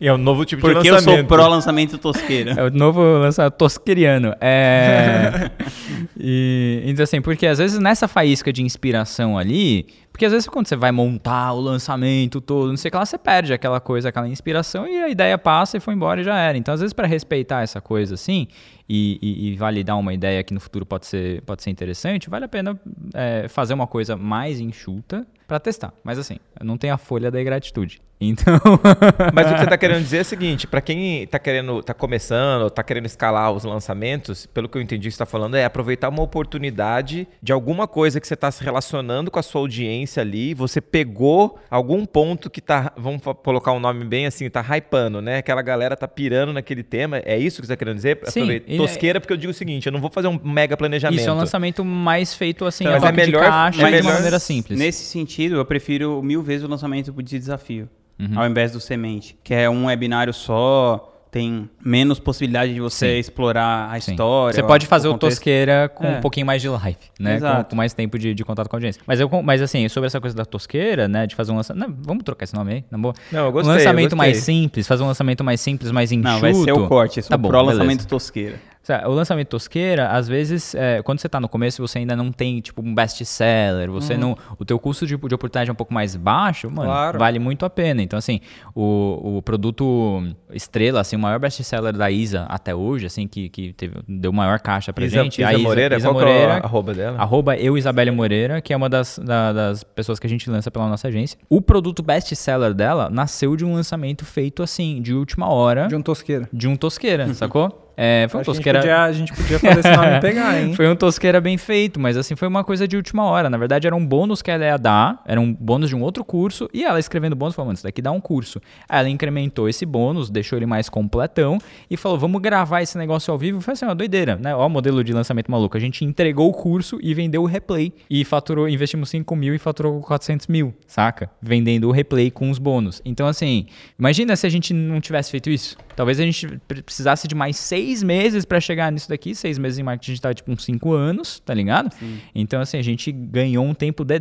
[0.00, 1.18] E é um novo tipo Porque de eu lançamento.
[1.18, 2.52] sou pró-lançamento tosqueira.
[2.52, 4.34] É o novo lançamento tosqueriano.
[4.40, 5.50] É.
[6.18, 9.86] e, então, assim, porque às vezes nessa faísca de inspiração ali.
[10.14, 13.04] Porque às vezes quando você vai montar o lançamento todo, não sei o que lá,
[13.04, 16.38] você perde aquela coisa, aquela inspiração e a ideia passa e foi embora e já
[16.38, 16.56] era.
[16.56, 18.46] Então, às vezes, para respeitar essa coisa assim
[18.88, 22.44] e, e- e validar uma ideia que no futuro pode ser, pode ser interessante, vale
[22.44, 22.80] a pena
[23.12, 25.92] é, fazer uma coisa mais enxuta para testar.
[26.02, 28.00] Mas assim, não tem a folha da ingratitude.
[28.20, 28.54] Então.
[29.34, 31.92] Mas o que você tá querendo dizer é o seguinte, para quem tá querendo, tá
[31.92, 35.56] começando, ou tá querendo escalar os lançamentos, pelo que eu entendi que você tá falando,
[35.56, 39.60] é aproveitar uma oportunidade de alguma coisa que você tá se relacionando com a sua
[39.60, 44.64] audiência ali, você pegou algum ponto que tá, vamos colocar um nome bem assim, tá
[44.76, 45.38] hypando, né?
[45.38, 48.20] Aquela galera tá pirando naquele tema, é isso que você tá querendo dizer?
[48.24, 50.76] Sim, Aproveita- e- Tosqueira, porque eu digo o seguinte, eu não vou fazer um mega
[50.76, 51.18] planejamento.
[51.20, 53.92] Isso é um lançamento mais feito assim, Mas a é melhor- de caixa é de
[53.96, 54.78] melhor- maneira simples.
[54.78, 58.38] Nesse sentido, eu prefiro mil vezes o lançamento de desafio, Uhum.
[58.38, 63.18] ao invés do semente, que é um webinário só, tem menos possibilidade de você Sim.
[63.18, 64.12] explorar a Sim.
[64.12, 64.54] história.
[64.54, 65.38] Você pode fazer o contexto.
[65.38, 66.18] tosqueira com É.
[66.18, 67.40] um pouquinho mais de live, né?
[67.40, 69.02] Com, com mais tempo de, de contato com a audiência.
[69.04, 71.26] Mas, eu, mas assim, sobre essa coisa da tosqueira, né?
[71.26, 71.92] De fazer um lançamento.
[72.02, 73.14] Vamos trocar esse nome aí, na boa?
[73.32, 74.16] Não, eu um gostei, eu lançamento gostei.
[74.16, 76.28] mais simples, fazer um lançamento mais simples, mais enxuto.
[76.34, 78.08] Não, vai ser o corte, esse Tá o bom, pró-lançamento beleza.
[78.08, 78.60] tosqueira.
[79.06, 82.60] O lançamento tosqueira, às vezes, é, quando você tá no começo, você ainda não tem,
[82.60, 84.36] tipo, um best-seller, você não...
[84.58, 87.18] O teu custo de, de oportunidade é um pouco mais baixo, mano, Claro.
[87.18, 88.02] vale muito a pena.
[88.02, 88.40] Então, assim,
[88.74, 93.72] o, o produto estrela, assim, o maior best-seller da Isa até hoje, assim, que, que
[93.72, 95.40] teve, deu maior caixa pra Isa, gente.
[95.40, 97.18] Isa a Moreira, Isa qual é Moreira, arroba dela?
[97.18, 100.70] Arroba eu, Isabelle Moreira, que é uma das, da- das pessoas que a gente lança
[100.70, 101.38] pela nossa agência.
[101.48, 106.02] O produto best-seller dela nasceu de um lançamento feito, assim, de última hora, De um
[106.02, 106.48] tosqueira.
[106.52, 107.83] de um tosqueira, sacou?
[107.96, 108.78] É, foi um tosqueira...
[108.78, 110.74] A gente, podia, a gente podia fazer esse nome pegar, hein?
[110.74, 113.48] Foi um tosqueira bem feito, mas assim, foi uma coisa de última hora.
[113.48, 116.24] Na verdade, era um bônus que ela ia dar, era um bônus de um outro
[116.24, 118.60] curso, e ela escrevendo o bônus falou, mano, isso daqui dá um curso.
[118.88, 121.58] Aí ela incrementou esse bônus, deixou ele mais completão,
[121.90, 123.60] e falou, vamos gravar esse negócio ao vivo.
[123.60, 124.54] Foi assim, uma doideira, né?
[124.54, 125.76] Ó o modelo de lançamento maluco.
[125.76, 129.58] A gente entregou o curso e vendeu o replay, e faturou, investimos 5 mil e
[129.58, 131.30] faturou 400 mil, saca?
[131.40, 133.00] Vendendo o replay com os bônus.
[133.04, 133.66] Então, assim,
[133.98, 135.76] imagina se a gente não tivesse feito isso.
[135.96, 139.34] Talvez a gente pre- precisasse de mais seis meses pra chegar nisso daqui.
[139.34, 141.90] Seis meses em marketing digital, tipo, uns cinco anos, tá ligado?
[142.34, 144.04] Então, assim, a gente ganhou um tempo.
[144.04, 144.20] de-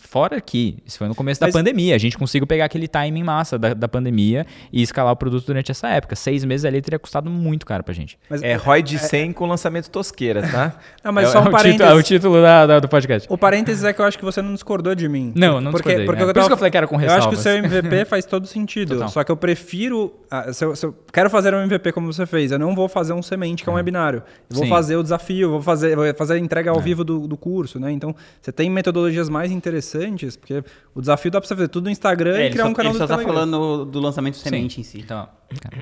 [0.00, 1.94] Fora que isso foi no começo da Mas- pandemia.
[1.94, 5.70] A gente conseguiu pegar aquele timing massa da, da pandemia e escalar o produto durante
[5.70, 6.14] essa época.
[6.16, 8.18] Seis meses ali teria custado muito caro pra gente.
[8.28, 10.76] Mas, É ROI de 100 com lançamento tosqueira, tá?
[11.04, 11.92] Não, mas é, só é um o título, parênteses.
[11.92, 13.26] é o título da- da- do podcast.
[13.30, 15.32] O parênteses é que eu acho que você não discordou de mim.
[15.34, 16.24] Não, não porque, discordei, Porque é.
[16.24, 17.40] eu Por isso tava- que eu falei que era com Eu acho que o ressalvas.
[17.70, 18.94] seu MVP faz todo sentido.
[18.94, 19.08] Total.
[19.08, 20.14] Só que eu prefiro.
[20.30, 22.88] ah, se eu, se eu quero fazer um MVP como você fez, eu não vou
[22.88, 24.22] fazer um semente, que é um webinário.
[24.50, 24.70] Eu vou Sim.
[24.70, 27.90] fazer o desafio, vou fazer, vou fazer a entrega ao vivo do, do curso, né?
[27.92, 30.62] Então, você tem metodologias mais interessantes, porque
[30.94, 32.74] o desafio dá pra você fazer tudo no Instagram É, e ele criar só, um
[32.74, 33.34] canal ele do só tá Telegram.
[33.34, 35.00] falando do lançamento semente em si.
[35.00, 35.28] Então,
[35.60, 35.76] cara,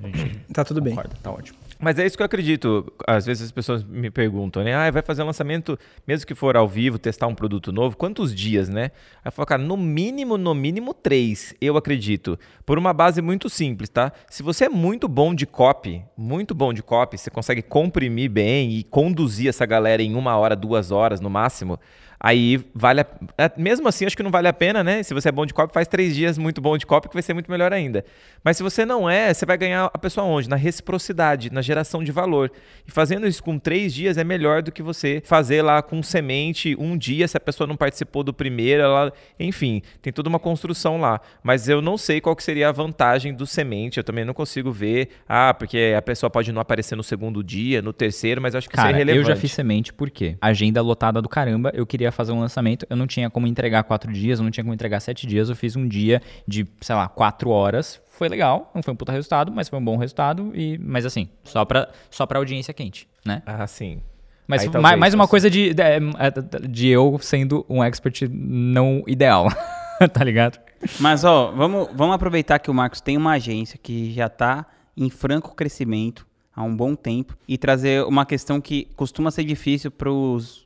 [0.53, 0.97] Tá tudo bem.
[1.23, 1.59] tá ótimo.
[1.79, 2.93] Mas é isso que eu acredito.
[3.07, 4.75] Às vezes as pessoas me perguntam, né?
[4.75, 8.35] Ah, vai fazer um lançamento, mesmo que for ao vivo, testar um produto novo, quantos
[8.35, 8.91] dias, né?
[9.25, 12.39] Aí eu falo, cara, no mínimo, no mínimo três, eu acredito.
[12.65, 14.13] Por uma base muito simples, tá?
[14.29, 18.73] Se você é muito bom de copy, muito bom de copy, você consegue comprimir bem
[18.73, 21.79] e conduzir essa galera em uma hora, duas horas no máximo.
[22.19, 23.07] Aí vale a...
[23.39, 25.03] é, Mesmo assim, acho que não vale a pena, né?
[25.03, 27.23] Se você é bom de copy, faz três dias muito bom de copy, que vai
[27.23, 28.05] ser muito melhor ainda.
[28.43, 30.49] Mas se você não é, você vai ganhar a pessoa onde?
[30.49, 32.51] Na reciprocidade, na geração de valor.
[32.87, 36.77] E fazendo isso com três dias é melhor do que você fazer lá com semente
[36.79, 39.13] um dia, se a pessoa não participou do primeiro, ela...
[39.39, 41.21] enfim, tem toda uma construção lá.
[41.43, 44.71] Mas eu não sei qual que seria a vantagem do semente, eu também não consigo
[44.73, 48.69] ver, ah, porque a pessoa pode não aparecer no segundo dia, no terceiro, mas acho
[48.69, 49.29] que isso é Cara, eu relevante.
[49.29, 53.07] já fiz semente porque agenda lotada do caramba, eu queria fazer um lançamento, eu não
[53.07, 55.87] tinha como entregar quatro dias, eu não tinha como entregar sete dias, eu fiz um
[55.87, 58.01] dia de, sei lá, quatro horas.
[58.09, 60.51] Foi legal, não foi um puta resultado, mas foi um bom resultado.
[60.55, 63.43] E, mas assim, só pra, só pra audiência quente, né?
[63.45, 64.01] Ah, sim.
[64.49, 65.31] Mas Aí ma- talvez mais uma fosse.
[65.31, 69.49] coisa de, de, de eu sendo um expert não ideal,
[70.13, 70.59] tá ligado?
[71.01, 74.65] Mas, ó, vamos, vamos aproveitar que o Marcos tem uma agência que já tá
[74.97, 79.91] em franco crescimento há um bom tempo e trazer uma questão que costuma ser difícil
[79.91, 80.66] pros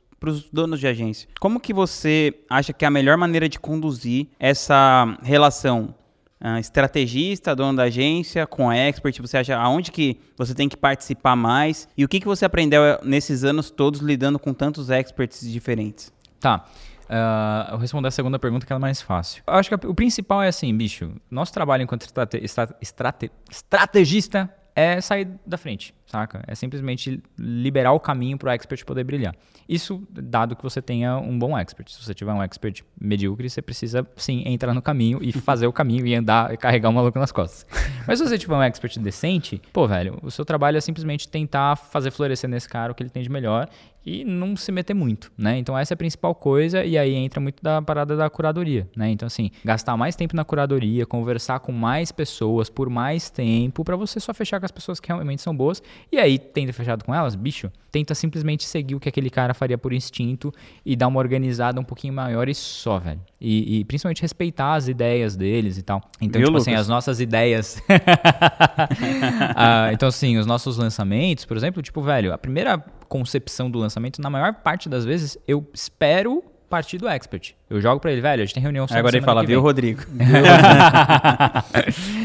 [0.51, 1.27] donos de agência.
[1.39, 5.95] Como que você acha que é a melhor maneira de conduzir essa relação
[6.39, 9.19] ah, estrategista, dono da agência, com expert?
[9.21, 11.87] Você acha aonde que você tem que participar mais?
[11.97, 16.11] E o que, que você aprendeu eh, nesses anos todos lidando com tantos experts diferentes?
[16.39, 16.65] Tá.
[17.09, 19.43] Ah, eu respondo a segunda pergunta que é mais fácil.
[19.45, 21.11] Eu acho que o principal é assim, bicho.
[21.29, 26.43] Nosso trabalho enquanto estrate- estra- estrate- estrategista é sair da frente, saca?
[26.45, 29.33] É simplesmente liberar o caminho para o expert poder brilhar.
[29.67, 31.91] Isso dado que você tenha um bom expert.
[31.91, 35.73] Se você tiver um expert medíocre, você precisa sim entrar no caminho e fazer o
[35.73, 37.65] caminho e andar e carregar o maluco nas costas.
[38.05, 41.75] Mas se você tiver um expert decente, pô, velho, o seu trabalho é simplesmente tentar
[41.75, 43.69] fazer florescer nesse cara o que ele tem de melhor
[44.05, 45.57] e não se meter muito, né?
[45.57, 49.09] Então essa é a principal coisa e aí entra muito da parada da curadoria, né?
[49.11, 53.95] Então assim, gastar mais tempo na curadoria, conversar com mais pessoas por mais tempo para
[53.95, 57.13] você só fechar com as pessoas que realmente são boas e aí tenta fechado com
[57.13, 60.53] elas, bicho, tenta simplesmente seguir o que aquele cara faria por instinto
[60.85, 63.19] e dar uma organizada um pouquinho maior e só, velho.
[63.39, 66.01] E, e principalmente respeitar as ideias deles e tal.
[66.21, 66.81] Então, Viu, tipo assim, Lucas?
[66.81, 67.81] as nossas ideias.
[69.55, 72.77] Ah, então, assim, os nossos lançamentos, por exemplo, tipo, velho, a primeira
[73.07, 77.51] concepção do lançamento, na maior parte das vezes, eu espero partir do expert.
[77.69, 79.61] Eu jogo pra ele, velho, a gente tem reunião só Agora ele fala, viu.
[79.61, 80.01] Rodrigo?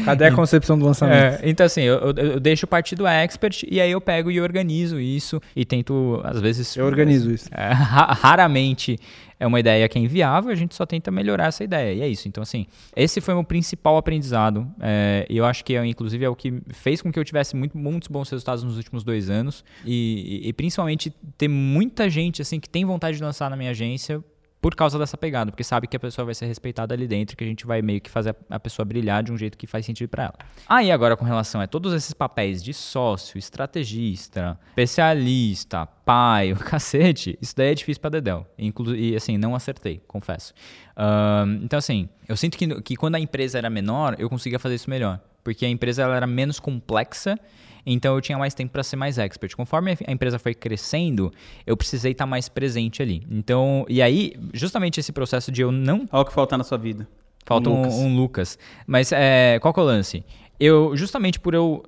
[0.05, 1.43] Cadê a concepção do lançamento?
[1.43, 4.39] É, então, assim, eu, eu- eu deixo partir do expert e aí eu pego e
[4.41, 6.75] organizo isso e tento, às vezes.
[6.75, 7.49] Eu organizo isso.
[7.51, 8.97] É, ra- raramente
[9.39, 11.93] é uma ideia que é inviável, a gente só tenta melhorar essa ideia.
[11.93, 12.27] E é isso.
[12.27, 14.67] Então, assim, esse foi o meu principal aprendizado.
[14.81, 17.55] é, E eu acho que, é, inclusive, é o que fez com que eu tivesse
[17.55, 19.63] muito- muitos bons resultados nos últimos dois anos.
[19.85, 23.71] E, e- e principalmente ter muita gente, assim, que tem vontade de lançar na minha
[23.71, 24.23] agência
[24.67, 27.43] por causa dessa pegada, porque sabe que a pessoa vai ser respeitada ali dentro, que
[27.45, 30.09] a gente vai meio que fazer a pessoa brilhar de um jeito que faz sentido
[30.09, 30.33] pra ela.
[30.67, 37.39] Aí agora com relação a todos esses papéis de sócio, estrategista, especialista, pai, o cacete,
[37.41, 38.45] isso daí é difícil pra Dedel.
[38.59, 40.53] Inclu e assim, não acertei, confesso.
[41.63, 44.89] Então assim, eu sinto que, que quando a empresa era menor, eu conseguia fazer isso
[44.89, 47.39] melhor, porque a empresa ela era menos complexa
[47.89, 49.55] então eu tinha mais tempo para ser mais expert.
[49.55, 51.31] Conforme a empresa foi crescendo,
[51.65, 53.25] eu precisei estar mais presente ali.
[53.31, 56.77] Então, e aí, justamente esse processo de eu não Olha o que falta na sua
[56.77, 57.07] vida.
[57.45, 57.93] Falta um Lucas.
[57.93, 58.59] um Lucas.
[58.85, 60.23] Mas é, qual que é o lance?
[60.59, 61.83] Eu, justamente por eu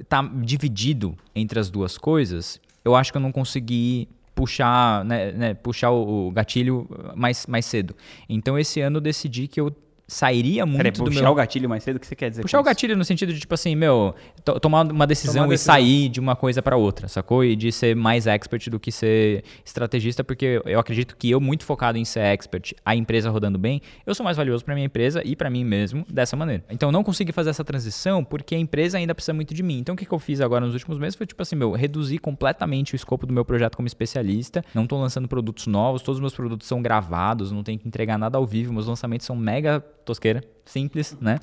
[0.00, 5.54] estar dividido entre as duas coisas, eu acho que eu não consegui puxar, né, né,
[5.54, 7.94] puxar o, o gatilho mais, mais cedo.
[8.28, 9.70] Então esse ano eu decidi que eu
[10.06, 11.32] sairia muito Peraí, do puxar meu...
[11.32, 13.40] o gatilho mais cedo, o que você quer dizer Puxar o gatilho no sentido de,
[13.40, 15.74] tipo assim, meu, to- tomar uma decisão Tomar e decisão.
[15.74, 17.42] sair de uma coisa pra outra, sacou?
[17.44, 21.64] E de ser mais expert do que ser estrategista, porque eu acredito que eu, muito
[21.64, 25.22] focado em ser expert, a empresa rodando bem, eu sou mais valioso pra minha empresa
[25.24, 26.64] e pra mim mesmo dessa maneira.
[26.70, 29.78] Então eu não consegui fazer essa transição porque a empresa ainda precisa muito de mim.
[29.78, 32.18] Então o que, que eu fiz agora nos últimos meses foi, tipo assim, meu, reduzir
[32.18, 34.62] completamente o escopo do meu projeto como especialista.
[34.74, 38.18] Não tô lançando produtos novos, todos os meus produtos são gravados, não tenho que entregar
[38.18, 41.38] nada ao vivo, meus lançamentos são mega tosqueira, simples, né?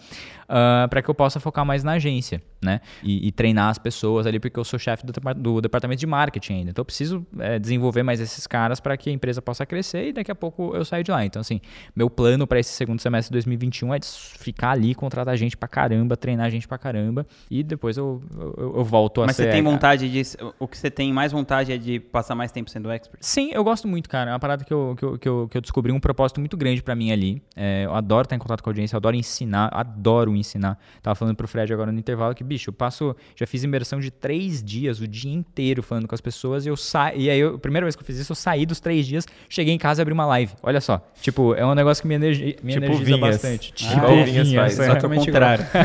[0.90, 2.82] para que eu possa focar mais na agência, né?
[3.02, 6.54] E, e treinar as pessoas ali, porque eu sou chefe do, do departamento de marketing
[6.54, 6.72] ainda.
[6.72, 10.14] Então eu preciso é, desenvolver mais esses caras para que a empresa possa crescer e
[10.14, 11.26] daqui a pouco eu saio de lá.
[11.26, 11.62] Então, assim,
[11.96, 16.18] meu plano para esse segundo semestre de 2021 é ficar ali, contratar gente pra caramba,
[16.18, 19.44] treinar gente pra caramba e depois eu, eu, eu volto a Mas ser.
[19.46, 20.22] você tem vontade de.
[20.60, 23.20] O que você tem mais vontade é de passar mais tempo sendo expert?
[23.22, 24.32] Sim, eu gosto muito, cara.
[24.32, 26.58] É uma parada que eu, que eu, que eu, que eu descobri um propósito muito
[26.58, 27.42] grande pra mim ali.
[27.56, 30.78] É, eu adoro estar em contato com a audiência, eu adoro ensinar, adoro ensinar.
[31.02, 33.16] Tava falando pro Fred agora no intervalo que, bicho, eu passo.
[33.36, 36.78] Já fiz imersão de três dias, o dia inteiro falando com as pessoas e eu
[36.78, 37.20] saio.
[37.20, 39.26] E aí, eu, a primeira vez que eu fiz isso, eu saí dos três dias,
[39.50, 40.54] cheguei em casa e abri uma live.
[40.64, 41.02] Olha só.
[41.22, 43.20] Tipo, é um negócio que me, energi, me Tipo energiza Vinhas.
[43.20, 43.74] bastante.
[43.88, 44.96] Ah, Igual o Vinhas faz, é.
[44.96, 45.66] Que o contrário.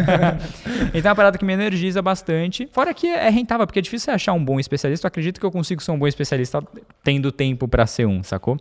[0.94, 2.68] Então é uma parada que me energiza bastante.
[2.72, 5.06] Fora que é rentável, porque é difícil você achar um bom especialista.
[5.06, 6.62] Eu acredito que eu consigo ser um bom especialista
[7.02, 8.56] tendo tempo pra ser um, sacou?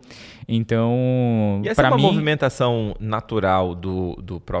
[0.48, 4.55] Então, E essa pra é uma mim, movimentação natural do, do próprio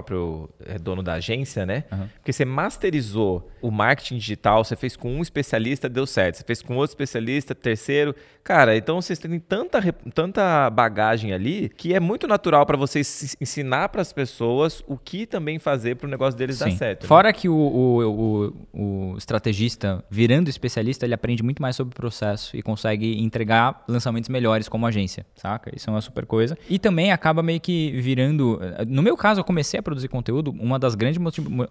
[0.64, 1.84] eh, dono da agência, né?
[2.16, 6.36] Porque você masterizou o marketing digital, você fez com um especialista, deu certo.
[6.36, 8.14] Você fez com outro especialista, terceiro.
[8.44, 9.80] Cara, então vocês têm tanta,
[10.14, 15.26] tanta bagagem ali que é muito natural para vocês ensinar para as pessoas o que
[15.26, 16.76] também fazer para o negócio deles dar Sim.
[16.76, 17.02] certo.
[17.02, 17.08] né?
[17.08, 21.96] Fora que o, o, o, o estrategista, virando especialista, ele aprende muito mais sobre o
[21.96, 25.74] processo e consegue entregar lançamentos melhores como agência, saca?
[25.74, 26.56] Isso é uma super coisa.
[26.68, 28.60] E também acaba meio que virando.
[28.86, 31.20] No meu caso, eu comecei a produzir conteúdo, uma das grandes,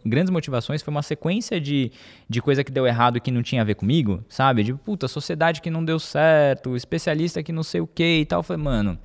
[0.06, 1.92] grandes motivações foi uma sequência de,
[2.28, 4.64] de coisa que deu errado e que não tinha a ver comigo, sabe?
[4.64, 8.40] De puta, sociedade que não deu certo, especialista que não sei o que e tal.
[8.40, 8.98] Eu falei, mano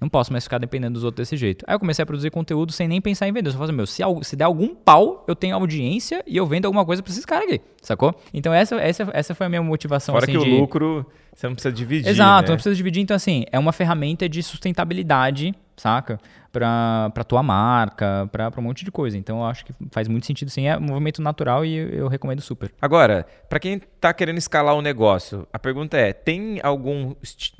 [0.00, 1.64] não posso mais ficar dependendo dos outros desse jeito.
[1.66, 3.48] Aí eu comecei a produzir conteúdo sem nem pensar em vender.
[3.48, 6.66] Eu só falei, meu, se, se der algum pau, eu tenho audiência e eu vendo
[6.66, 8.14] alguma coisa pra esses caras aqui, sacou?
[8.32, 10.50] Então essa, essa, essa foi a minha motivação, Fora assim, que de...
[10.50, 12.08] o lucro você não precisa dividir.
[12.08, 12.48] Exato, né?
[12.48, 13.02] não precisa dividir.
[13.02, 16.18] Então, assim, é uma ferramenta de sustentabilidade, saca?
[16.60, 19.16] Pra tua marca, pra um monte de coisa.
[19.16, 20.66] Então eu acho que faz muito sentido sim.
[20.66, 22.72] É um movimento natural e eu, eu recomendo super.
[22.80, 27.14] Agora, para quem está querendo escalar o um negócio, a pergunta é: tem algum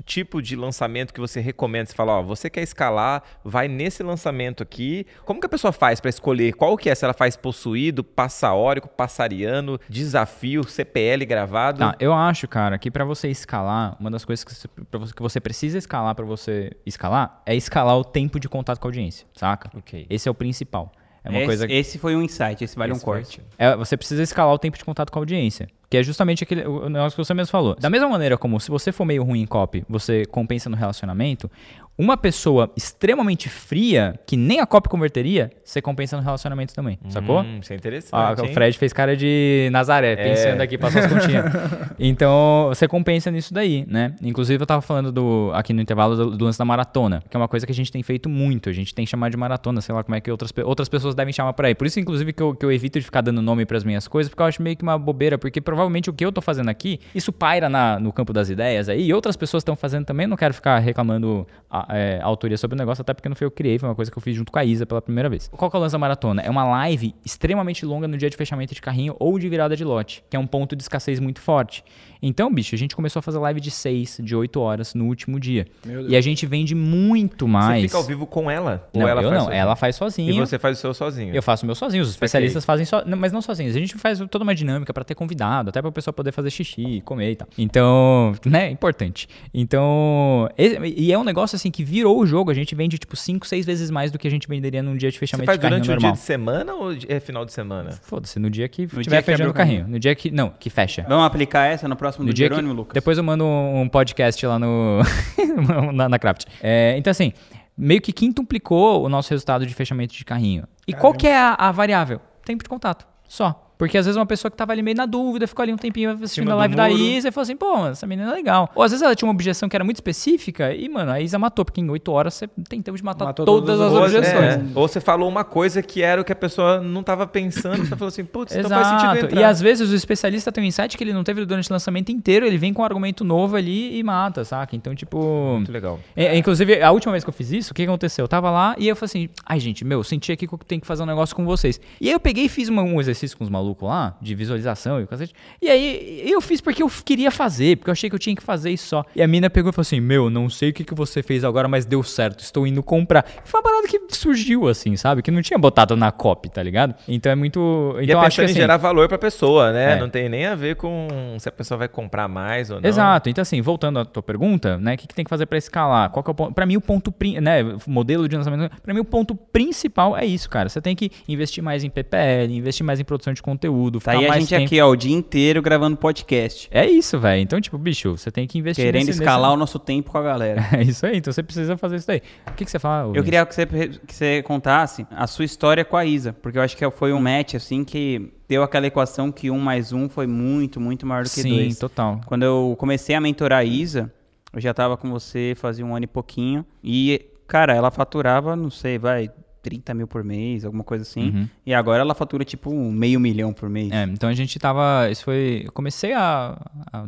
[0.05, 1.89] tipo de lançamento que você recomenda?
[1.89, 5.05] Você fala, ó, você quer escalar, vai nesse lançamento aqui.
[5.25, 6.95] Como que a pessoa faz para escolher qual que é?
[6.95, 11.79] Se ela faz possuído, passaórico, passariano, desafio, CPL gravado?
[11.79, 14.67] Tá, eu acho, cara, que para você escalar, uma das coisas que você,
[15.15, 18.89] que você precisa escalar para você escalar é escalar o tempo de contato com a
[18.89, 19.69] audiência, saca?
[20.09, 20.91] Esse é o principal.
[21.23, 21.71] É uma esse, coisa...
[21.71, 23.41] esse foi um insight, esse vale Esse um corte.
[23.57, 25.67] É, você precisa escalar o tempo de contato com a audiência.
[25.89, 27.75] Que é justamente aquele o negócio que você mesmo falou.
[27.75, 31.49] Da mesma maneira como se você for meio ruim em copy, você compensa no relacionamento,
[31.97, 37.41] uma pessoa extremamente fria, que nem a copy converteria, você compensa no relacionamento também, sacou?
[37.41, 38.11] Hum, isso é interessante.
[38.13, 38.53] Ah, o?
[38.53, 41.45] Fred fez cara de Nazaré, pensando aqui, passou as continhas.
[41.99, 44.13] então, você compensa nisso daí, né?
[44.21, 47.39] Inclusive, eu tava falando do, aqui no intervalo do, do lance da maratona, que é
[47.39, 48.69] uma coisa que a gente tem feito muito.
[48.69, 51.33] A gente tem chamado de maratona, sei lá como é que outras, outras pessoas devem
[51.33, 51.73] chamar por aí.
[51.75, 54.29] Por isso, inclusive, que eu, que eu evito de ficar dando nome pras minhas coisas,
[54.29, 56.99] porque eu acho meio que uma bobeira, porque provavelmente o que eu tô fazendo aqui,
[57.15, 60.27] isso paira na- no campo das ideias aí, e outras pessoas estão fazendo também.
[60.27, 63.51] Não quero ficar reclamando a, é, autoria sobre o negócio, até porque não foi eu
[63.51, 65.47] que criei, foi uma coisa que eu fiz junto com a Isa pela primeira vez.
[65.49, 66.41] Qual que é o lance da maratona?
[66.41, 69.83] É uma live extremamente longa no dia de fechamento de carrinho ou de virada de
[69.83, 71.83] lote, que é um ponto de escassez muito forte.
[72.21, 75.39] Então, bicho, a gente começou a fazer live de 6, de 8 horas no último
[75.39, 75.65] dia.
[76.07, 77.81] E a gente vende muito mais.
[77.81, 78.87] Você fica ao vivo com ela?
[78.93, 79.61] Não, ela eu faz não, sozinha?
[79.61, 80.31] ela faz sozinha.
[80.31, 81.35] E você faz o seu sozinho?
[81.35, 83.75] Eu faço o meu sozinho, os especialistas fazem só, mas não sozinhos.
[83.75, 87.01] A gente faz toda uma dinâmica pra ter convidado, até pra pessoa poder fazer xixi,
[87.05, 87.47] comer e tal.
[87.57, 89.27] Então, né, é importante.
[89.53, 93.47] Então, e, é um negócio assim que virou o jogo, a gente vende tipo 5,
[93.47, 95.61] 6 vezes mais do que a gente venderia num dia de Você fechamento faz de
[95.61, 96.11] carrinho durante o normal.
[96.11, 97.91] dia de semana ou é final de semana?
[97.91, 99.79] Foda-se, no dia que dia tiver que fechando abre o o carrinho.
[99.81, 99.91] carrinho.
[99.93, 100.31] No dia que.
[100.31, 101.05] Não, que fecha.
[101.07, 102.93] Vamos aplicar essa no próximo No do dia que, Jerônimo, Lucas?
[102.93, 105.01] depois eu mando um podcast lá no
[105.93, 106.45] na, na Craft.
[106.61, 107.33] É, então assim,
[107.77, 110.65] meio que quintuplicou o nosso resultado de fechamento de carrinho.
[110.87, 112.19] E qual que é a, a variável?
[112.45, 113.66] Tempo de contato, só.
[113.77, 116.11] Porque às vezes uma pessoa que tava ali meio na dúvida, ficou ali um tempinho
[116.11, 116.89] assistindo a live da.
[116.89, 118.71] Isa e falou assim, pô, mano, essa menina é legal.
[118.73, 121.37] Ou às vezes ela tinha uma objeção que era muito específica e, mano, a Isa
[121.37, 124.53] matou, porque em 8 horas você tem tempo de matar Matou todas, todas as objeções.
[124.55, 127.77] é, ou você falou uma coisa que era o que a pessoa não estava pensando,
[127.85, 129.41] você falou assim, putz, então faz sentido entrar.
[129.41, 132.11] E às vezes o especialista tem um insight que ele não teve durante o lançamento
[132.11, 134.75] inteiro, ele vem com um argumento novo ali e mata, saca?
[134.75, 135.53] Então, tipo.
[135.57, 135.99] Muito legal.
[136.15, 138.23] É, inclusive, a última vez que eu fiz isso, o que aconteceu?
[138.23, 140.81] Eu tava lá e eu falei assim, ai gente, meu, senti aqui que eu tenho
[140.81, 141.79] que fazer um negócio com vocês.
[142.01, 144.99] E aí eu peguei e fiz uma- um exercício com os malucos lá, de visualização
[144.99, 145.33] e o cacete.
[145.61, 148.43] E aí eu fiz porque eu queria fazer, porque eu achei que eu tinha que
[148.43, 149.05] fazer isso só.
[149.15, 151.43] E a mina pegou e falou assim, meu, não sei o que, que você fez
[151.43, 153.25] agora, mas deu certo, estou indo comprar.
[153.43, 155.21] E foi uma parada que surgiu assim, sabe?
[155.21, 156.95] Que não tinha botado na copy, tá ligado?
[157.07, 157.95] Então é muito...
[157.99, 158.53] E Então é eu acho que em assim...
[158.55, 159.93] gerar valor pra pessoa, né?
[159.93, 159.99] É.
[159.99, 161.07] Não tem nem a ver com
[161.39, 162.87] se a pessoa vai comprar mais ou não.
[162.87, 163.29] Exato.
[163.29, 164.95] Então, assim, voltando à tua pergunta, né?
[164.95, 166.09] O que, que tem que fazer para escalar?
[166.09, 166.53] Qual que é o ponto?
[166.53, 167.59] Pra mim, o ponto, né?
[167.85, 168.71] Modelo de lançamento.
[168.81, 170.69] Pra mim, o ponto principal é isso, cara.
[170.69, 173.56] Você tem que investir mais em PPL, investir mais em produção de conteúdo.
[173.99, 176.67] Tá ficar aí a gente tempo- aqui, ó, o dia inteiro gravando podcast.
[176.71, 177.41] É isso, velho.
[177.41, 180.17] Então, tipo, bicho, você tem que investir Querendo nesse- escalar nesse- o nosso tempo com
[180.17, 180.65] a galera.
[180.73, 181.17] É isso aí.
[181.17, 182.21] Então, você precisa fazer isso daí.
[182.47, 183.15] O que, que você fala?
[183.15, 186.61] Eu queria que você, que você contasse a sua história com a Isa, porque eu
[186.61, 190.25] acho que foi um match, assim, que deu aquela equação que um mais um foi
[190.27, 191.77] muito, muito maior do que Sim, dois.
[191.79, 192.21] total.
[192.25, 194.11] Quando eu comecei a mentorar a Isa,
[194.53, 196.65] eu já tava com você fazia um ano e pouquinho.
[196.83, 199.29] E, cara, ela faturava, não sei, vai,
[199.67, 201.29] 30 mil por mês, alguma coisa assim.
[201.29, 201.47] Uhum.
[201.65, 203.91] E agora ela fatura tipo um meio milhão por mês.
[203.91, 205.09] É, então a gente tava.
[205.11, 205.63] Isso foi.
[205.65, 206.57] Eu comecei a.
[206.93, 207.03] a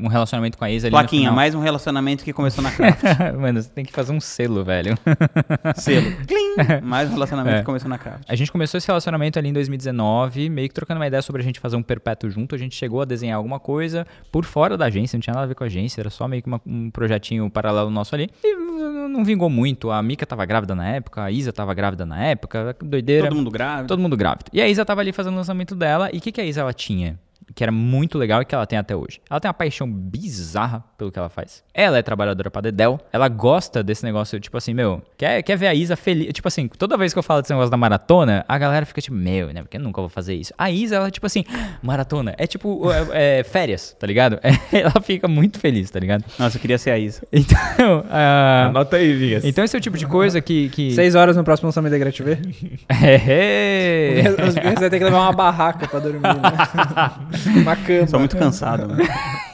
[0.00, 0.92] um relacionamento com a Isa ali.
[0.92, 3.02] no Plaquinha, mais um relacionamento que começou na Craft.
[3.40, 4.98] Mano, você tem que fazer um selo, velho.
[5.76, 6.10] Selo.
[6.26, 6.80] Clim!
[6.82, 7.58] Mais um relacionamento É.
[7.60, 8.24] que começou na Craft.
[8.28, 11.44] A gente começou esse relacionamento ali em 2019, meio que trocando uma ideia sobre a
[11.44, 12.54] gente fazer um perpétuo junto.
[12.54, 15.48] A gente chegou a desenhar alguma coisa por fora da agência, não tinha nada a
[15.48, 18.28] ver com a agência, era só meio que uma- um projetinho paralelo nosso ali.
[18.42, 18.54] E
[19.08, 19.90] não vingou muito.
[19.90, 23.28] A Mika tava grávida na época, a Isa tava grávida na época, doideira.
[23.28, 23.88] Todo mundo grávido.
[23.88, 24.50] Todo mundo grávido.
[24.52, 26.10] E a Isa tava ali fazendo o lançamento dela.
[26.12, 27.18] E o que, que a Isa ela tinha?
[27.54, 29.20] Que era muito legal e que ela tem até hoje.
[29.28, 31.62] Ela tem uma paixão bizarra pelo que ela faz.
[31.74, 33.00] Ela é trabalhadora pra Dedel.
[33.12, 36.32] Ela gosta desse negócio, tipo assim, meu, quer, quer ver a Isa feliz.
[36.32, 39.16] Tipo assim, toda vez que eu falo desse negócio da maratona, a galera fica tipo,
[39.16, 39.62] meu, né?
[39.62, 40.52] Porque eu nunca vou fazer isso.
[40.56, 41.44] A Isa, ela, tipo assim,
[41.82, 42.34] maratona.
[42.38, 44.38] É tipo é, é, férias, tá ligado?
[44.72, 46.24] ela fica muito feliz, tá ligado?
[46.38, 47.22] Nossa, eu queria ser a Isa.
[47.50, 49.44] Então, ah, Anota aí, Vinhas.
[49.44, 50.68] então esse é o tipo de coisa que.
[50.68, 50.92] que...
[50.92, 52.38] Seis horas no próximo lançamento da Gret TV.
[53.02, 54.22] É.
[54.46, 57.39] Os vai ter que levar uma barraca pra dormir, né?
[57.46, 58.06] Uma cama.
[58.06, 59.02] Sou muito cansado, mano.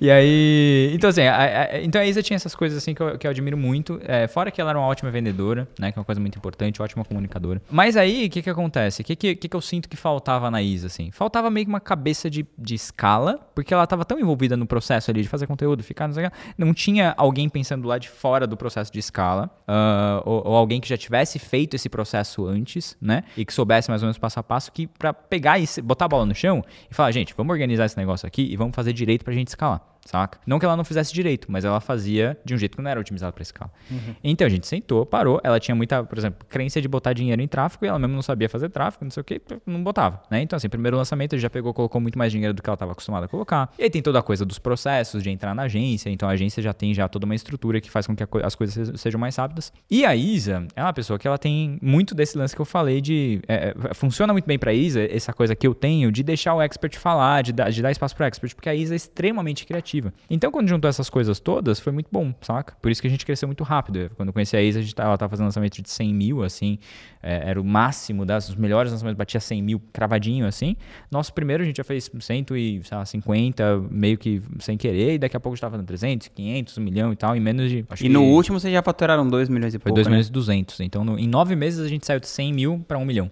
[0.00, 0.90] E aí.
[0.94, 3.30] Então, assim, a, a, então a Isa tinha essas coisas assim que eu, que eu
[3.30, 4.00] admiro muito.
[4.04, 5.92] É, fora que ela era uma ótima vendedora, né?
[5.92, 7.60] Que é uma coisa muito importante, ótima comunicadora.
[7.70, 9.02] Mas aí, o que que acontece?
[9.02, 11.10] O que, que, que, eu sinto que faltava na Isa, assim?
[11.10, 15.10] Faltava meio que uma cabeça de, de escala, porque ela tava tão envolvida no processo
[15.10, 18.08] ali de fazer conteúdo, ficar, não sei o que, não tinha alguém pensando lá de
[18.08, 22.46] fora do processo de escala, uh, ou, ou, alguém que já tivesse feito esse processo
[22.46, 23.24] antes, né?
[23.36, 26.08] E que soubesse mais ou menos passo a passo, que para pegar e botar a
[26.08, 29.24] bola no chão e falar, gente, vamos organizar esse negócio aqui e vamos fazer direito
[29.24, 30.38] pra gente escalar saca?
[30.46, 33.00] Não que ela não fizesse direito, mas ela fazia de um jeito que não era
[33.00, 33.70] otimizado para escala.
[33.90, 34.14] Uhum.
[34.22, 37.48] Então a gente sentou, parou, ela tinha muita, por exemplo, crença de botar dinheiro em
[37.48, 40.42] tráfego e ela mesmo não sabia fazer tráfego, não sei o que, não botava, né?
[40.42, 43.26] Então assim, primeiro lançamento já pegou, colocou muito mais dinheiro do que ela estava acostumada
[43.26, 43.72] a colocar.
[43.78, 46.62] E aí tem toda a coisa dos processos de entrar na agência, então a agência
[46.62, 49.72] já tem já toda uma estrutura que faz com que as coisas sejam mais rápidas.
[49.90, 53.00] E a Isa é uma pessoa que ela tem muito desse lance que eu falei
[53.00, 56.54] de é, é funciona muito bem para Isa essa coisa que eu tenho de deixar
[56.54, 59.66] o expert falar, de dar, de dar espaço para expert, porque a Isa é extremamente
[59.66, 59.93] criativa.
[60.28, 62.74] Então quando juntou essas coisas todas, foi muito bom, saca?
[62.80, 64.10] Por isso que a gente cresceu muito rápido.
[64.16, 66.42] Quando eu conheci a Isa, a gente tava, ela tava fazendo lançamento de 100 mil,
[66.42, 66.78] assim,
[67.22, 70.76] é, era o máximo das, os melhores lançamentos, batia 100 mil cravadinho, assim.
[71.10, 75.54] Nosso primeiro a gente já fez 150, meio que sem querer, e daqui a pouco
[75.54, 77.84] a gente tava fazendo 300, 500, 1 milhão e tal, em menos de...
[78.00, 80.10] e no último vocês já faturaram 2 milhões e pouco, Foi 2 né?
[80.10, 80.80] milhões e 200.
[80.80, 83.30] Então, no, em 9 meses a gente saiu de 100 mil para 1 milhão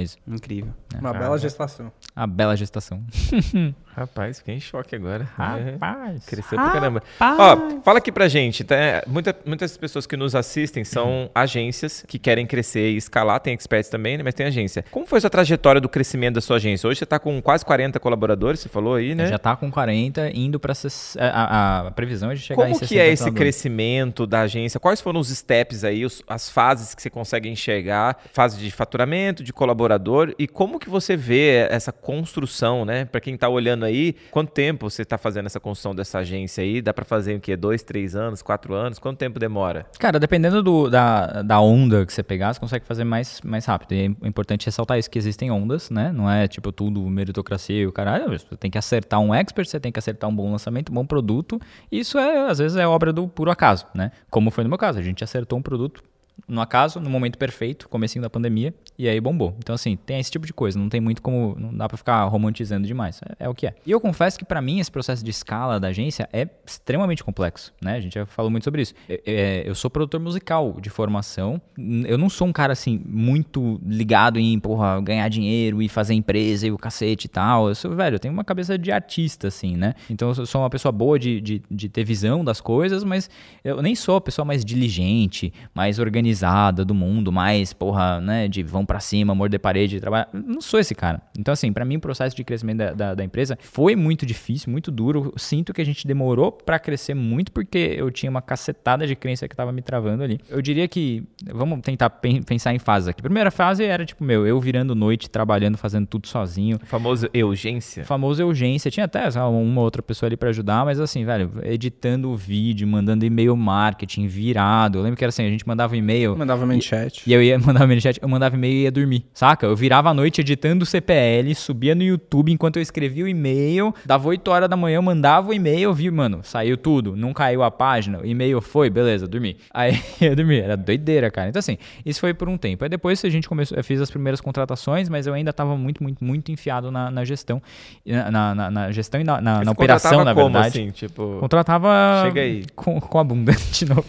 [0.00, 0.16] Isa.
[0.26, 0.72] Incrível.
[0.94, 1.92] É, Uma bela gestação.
[2.14, 3.04] A bela gestação.
[3.96, 5.26] Rapaz, fiquei em choque agora.
[5.38, 6.22] Rapaz.
[6.26, 7.02] É, cresceu pra caramba.
[7.18, 8.62] Ó, fala aqui pra gente.
[8.62, 8.76] Tá?
[9.06, 11.30] Muita, muitas pessoas que nos assistem são uhum.
[11.34, 13.40] agências que querem crescer e escalar.
[13.40, 14.22] Tem experts também, né?
[14.22, 14.84] mas tem agência.
[14.90, 16.86] Como foi a sua trajetória do crescimento da sua agência?
[16.86, 19.28] Hoje você tá com quase 40 colaboradores, você falou aí, né?
[19.28, 20.74] Já tá com 40, indo pra...
[21.18, 24.42] A, a, previsão é de chegar Como em 60 Como que é esse crescimento da
[24.42, 24.78] agência?
[24.78, 28.18] Quais foram os steps aí, os, as fases que você consegue enxergar?
[28.34, 30.34] Fase de faturamento, de colaborador.
[30.38, 33.06] E como que você vê essa construção, né?
[33.06, 36.82] Pra quem tá olhando aí, quanto tempo você está fazendo essa construção dessa agência aí?
[36.82, 37.56] Dá para fazer o quê?
[37.56, 38.98] Dois, três anos, quatro anos?
[38.98, 39.86] Quanto tempo demora?
[39.98, 43.92] Cara, dependendo do, da, da onda que você pegar, você consegue fazer mais, mais rápido.
[43.92, 46.12] E é importante ressaltar isso, que existem ondas, né?
[46.12, 48.26] Não é tipo tudo meritocracia e o caralho.
[48.38, 51.06] Você tem que acertar um expert, você tem que acertar um bom lançamento, um bom
[51.06, 51.60] produto.
[51.90, 54.10] Isso é, às vezes, é obra do puro acaso, né?
[54.30, 54.98] Como foi no meu caso.
[54.98, 56.02] A gente acertou um produto
[56.48, 59.54] no acaso, no momento perfeito, comecinho da pandemia, e aí bombou.
[59.58, 62.24] Então, assim, tem esse tipo de coisa, não tem muito como, não dá pra ficar
[62.24, 63.74] romantizando demais, é, é o que é.
[63.84, 67.72] E eu confesso que para mim esse processo de escala da agência é extremamente complexo,
[67.80, 67.96] né?
[67.96, 68.94] A gente já falou muito sobre isso.
[69.08, 71.60] Eu, é, eu sou produtor musical de formação,
[72.06, 76.66] eu não sou um cara, assim, muito ligado em, porra, ganhar dinheiro e fazer empresa
[76.66, 77.68] e o cacete e tal.
[77.68, 79.94] Eu sou, velho, eu tenho uma cabeça de artista, assim, né?
[80.08, 83.28] Então, eu sou uma pessoa boa de, de, de ter visão das coisas, mas
[83.64, 88.48] eu nem sou a pessoa mais diligente, mais organizada organizada do mundo, mais, porra, né,
[88.48, 90.28] de vão para cima, morder parede, trabalhar.
[90.32, 91.22] Não sou esse cara.
[91.38, 94.70] Então, assim, para mim o processo de crescimento da, da, da, empresa foi muito difícil,
[94.70, 95.32] muito duro.
[95.36, 99.48] sinto que a gente demorou para crescer muito porque eu tinha uma cacetada de crença
[99.48, 100.40] que tava me travando ali.
[100.48, 101.22] Eu diria que,
[101.52, 103.22] vamos tentar pensar em fases aqui.
[103.22, 106.78] primeira fase era, tipo, meu, eu virando noite, trabalhando, fazendo tudo sozinho.
[106.82, 108.04] O famoso urgência.
[108.04, 108.90] famoso urgência.
[108.90, 113.24] Tinha até uma outra pessoa ali para ajudar, mas assim, velho, editando o vídeo, mandando
[113.24, 114.98] e-mail marketing virado.
[114.98, 116.36] Eu lembro que era assim, a gente mandava e-mail e-mail.
[116.36, 117.22] Mandava manchete.
[117.26, 119.66] E, e eu ia mandar manchete, eu mandava e-mail e ia dormir, saca?
[119.66, 123.94] Eu virava a noite editando o CPL, subia no YouTube enquanto eu escrevia o e-mail,
[124.04, 127.62] dava 8 horas da manhã, eu mandava o e-mail, vi, mano, saiu tudo, não caiu
[127.62, 129.56] a página, o e-mail foi, beleza, dormi.
[129.72, 131.48] Aí eu dormi, era doideira, cara.
[131.48, 132.84] Então assim, isso foi por um tempo.
[132.84, 136.02] Aí depois a gente começou, eu fiz as primeiras contratações, mas eu ainda tava muito,
[136.02, 137.62] muito, muito enfiado na, na gestão,
[138.04, 140.80] na, na, na, gestão e na, na, na operação, na como, verdade.
[140.80, 141.38] Assim, tipo...
[141.40, 142.22] Contratava...
[142.24, 142.64] Chega aí.
[142.74, 144.06] Com, com a bunda, de novo.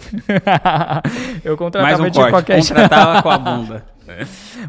[1.43, 2.31] eu contratava mais um de corte.
[2.31, 3.83] qualquer Contratava com a bunda.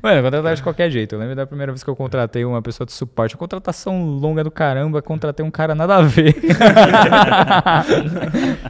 [0.03, 1.15] Mano, eu contratava de qualquer jeito.
[1.15, 3.35] Eu lembro da primeira vez que eu contratei uma pessoa de suporte.
[3.35, 6.35] Uma contratação longa do caramba, contratei um cara nada a ver.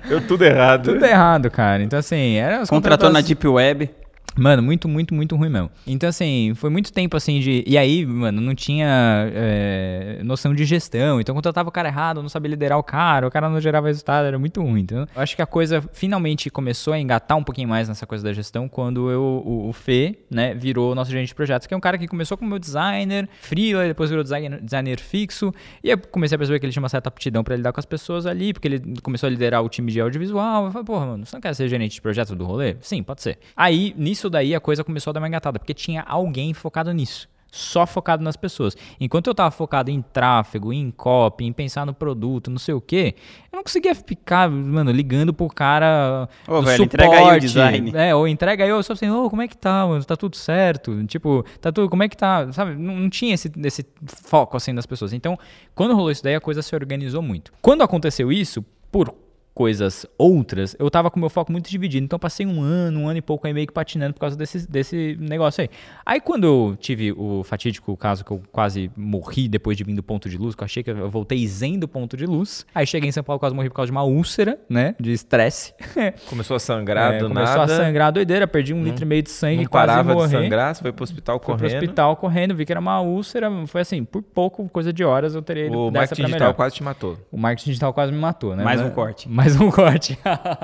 [0.09, 0.93] Deu tudo errado.
[0.93, 1.83] Tudo errado, cara.
[1.83, 2.67] Então, assim, era.
[2.67, 3.91] Contratou na Deep Web.
[4.39, 5.71] Mano, muito, muito, muito ruim mesmo.
[5.87, 7.65] Então, assim, foi muito tempo assim de.
[7.67, 11.21] E aí, mano, não tinha é, noção de gestão.
[11.21, 14.27] Então, contratava o cara errado, não sabia liderar o cara, o cara não gerava resultado,
[14.27, 14.81] era muito ruim.
[14.81, 18.23] Então, eu acho que a coisa finalmente começou a engatar um pouquinho mais nessa coisa
[18.23, 21.77] da gestão quando eu, o, o Fê, né, virou nosso gerente de projetos, que é
[21.77, 25.53] um cara que começou como meu designer, freela, depois virou designer, designer fixo.
[25.83, 27.87] E eu comecei a perceber que ele tinha uma certa aptidão para lidar com as
[27.87, 30.67] pessoas ali, porque ele começou a liderar o time de audiovisual.
[30.67, 32.77] Eu falei, porra, mano, você não quer ser gerente de projetos do rolê?
[32.81, 33.39] Sim, pode ser.
[33.57, 37.29] Aí, nisso daí a coisa começou a dar uma engatada, porque tinha alguém focado nisso
[37.51, 38.77] só focado nas pessoas.
[39.01, 42.81] Enquanto eu tava focado em tráfego, em copy, em pensar no produto, não sei o
[42.81, 43.15] quê,
[43.51, 47.07] eu não conseguia ficar, mano, ligando pro cara Ô, do velho, suporte.
[47.07, 47.93] entrega aí o design.
[47.95, 50.05] É, ou entrega aí, eu só assim, ô, como é que tá, mano?
[50.05, 51.05] Tá tudo certo?
[51.07, 52.53] Tipo, tá tudo, como é que tá?
[52.53, 52.75] Sabe?
[52.75, 55.13] Não, não tinha esse, esse foco, assim, das pessoas.
[55.13, 55.39] Então,
[55.75, 57.53] quando rolou isso daí, a coisa se organizou muito.
[57.63, 59.15] Quando aconteceu isso, por
[59.59, 62.05] coisas outras, eu tava com meu foco muito dividido.
[62.05, 64.37] Então eu passei um ano, um ano e pouco aí meio que patinando por causa
[64.37, 65.69] desse, desse negócio aí.
[66.07, 70.03] Aí quando eu tive o fatídico caso que eu quase morri depois de vir do
[70.03, 72.65] ponto de luz, que eu achei que eu voltei zen do ponto de luz.
[72.73, 74.95] Aí cheguei em São Paulo, quase morri por causa de uma úlcera, né?
[75.01, 75.75] De estresse.
[76.31, 77.73] Começou a sangrar É, do começou nada.
[77.73, 80.29] a sangrar doideira, perdi um litro e meio de sangue, Não quase parava morri.
[80.29, 81.75] de sangrar, você foi pro hospital Fui pro correndo.
[81.83, 85.43] hospital correndo, vi que era uma úlcera, foi assim, por pouco, coisa de horas eu
[85.43, 86.55] teria O marketing digital melhor.
[86.55, 87.19] quase te matou.
[87.33, 88.63] O marketing digital quase me matou, né?
[88.63, 89.29] Mais Mas- um corte.
[89.49, 90.19] Mais um corte.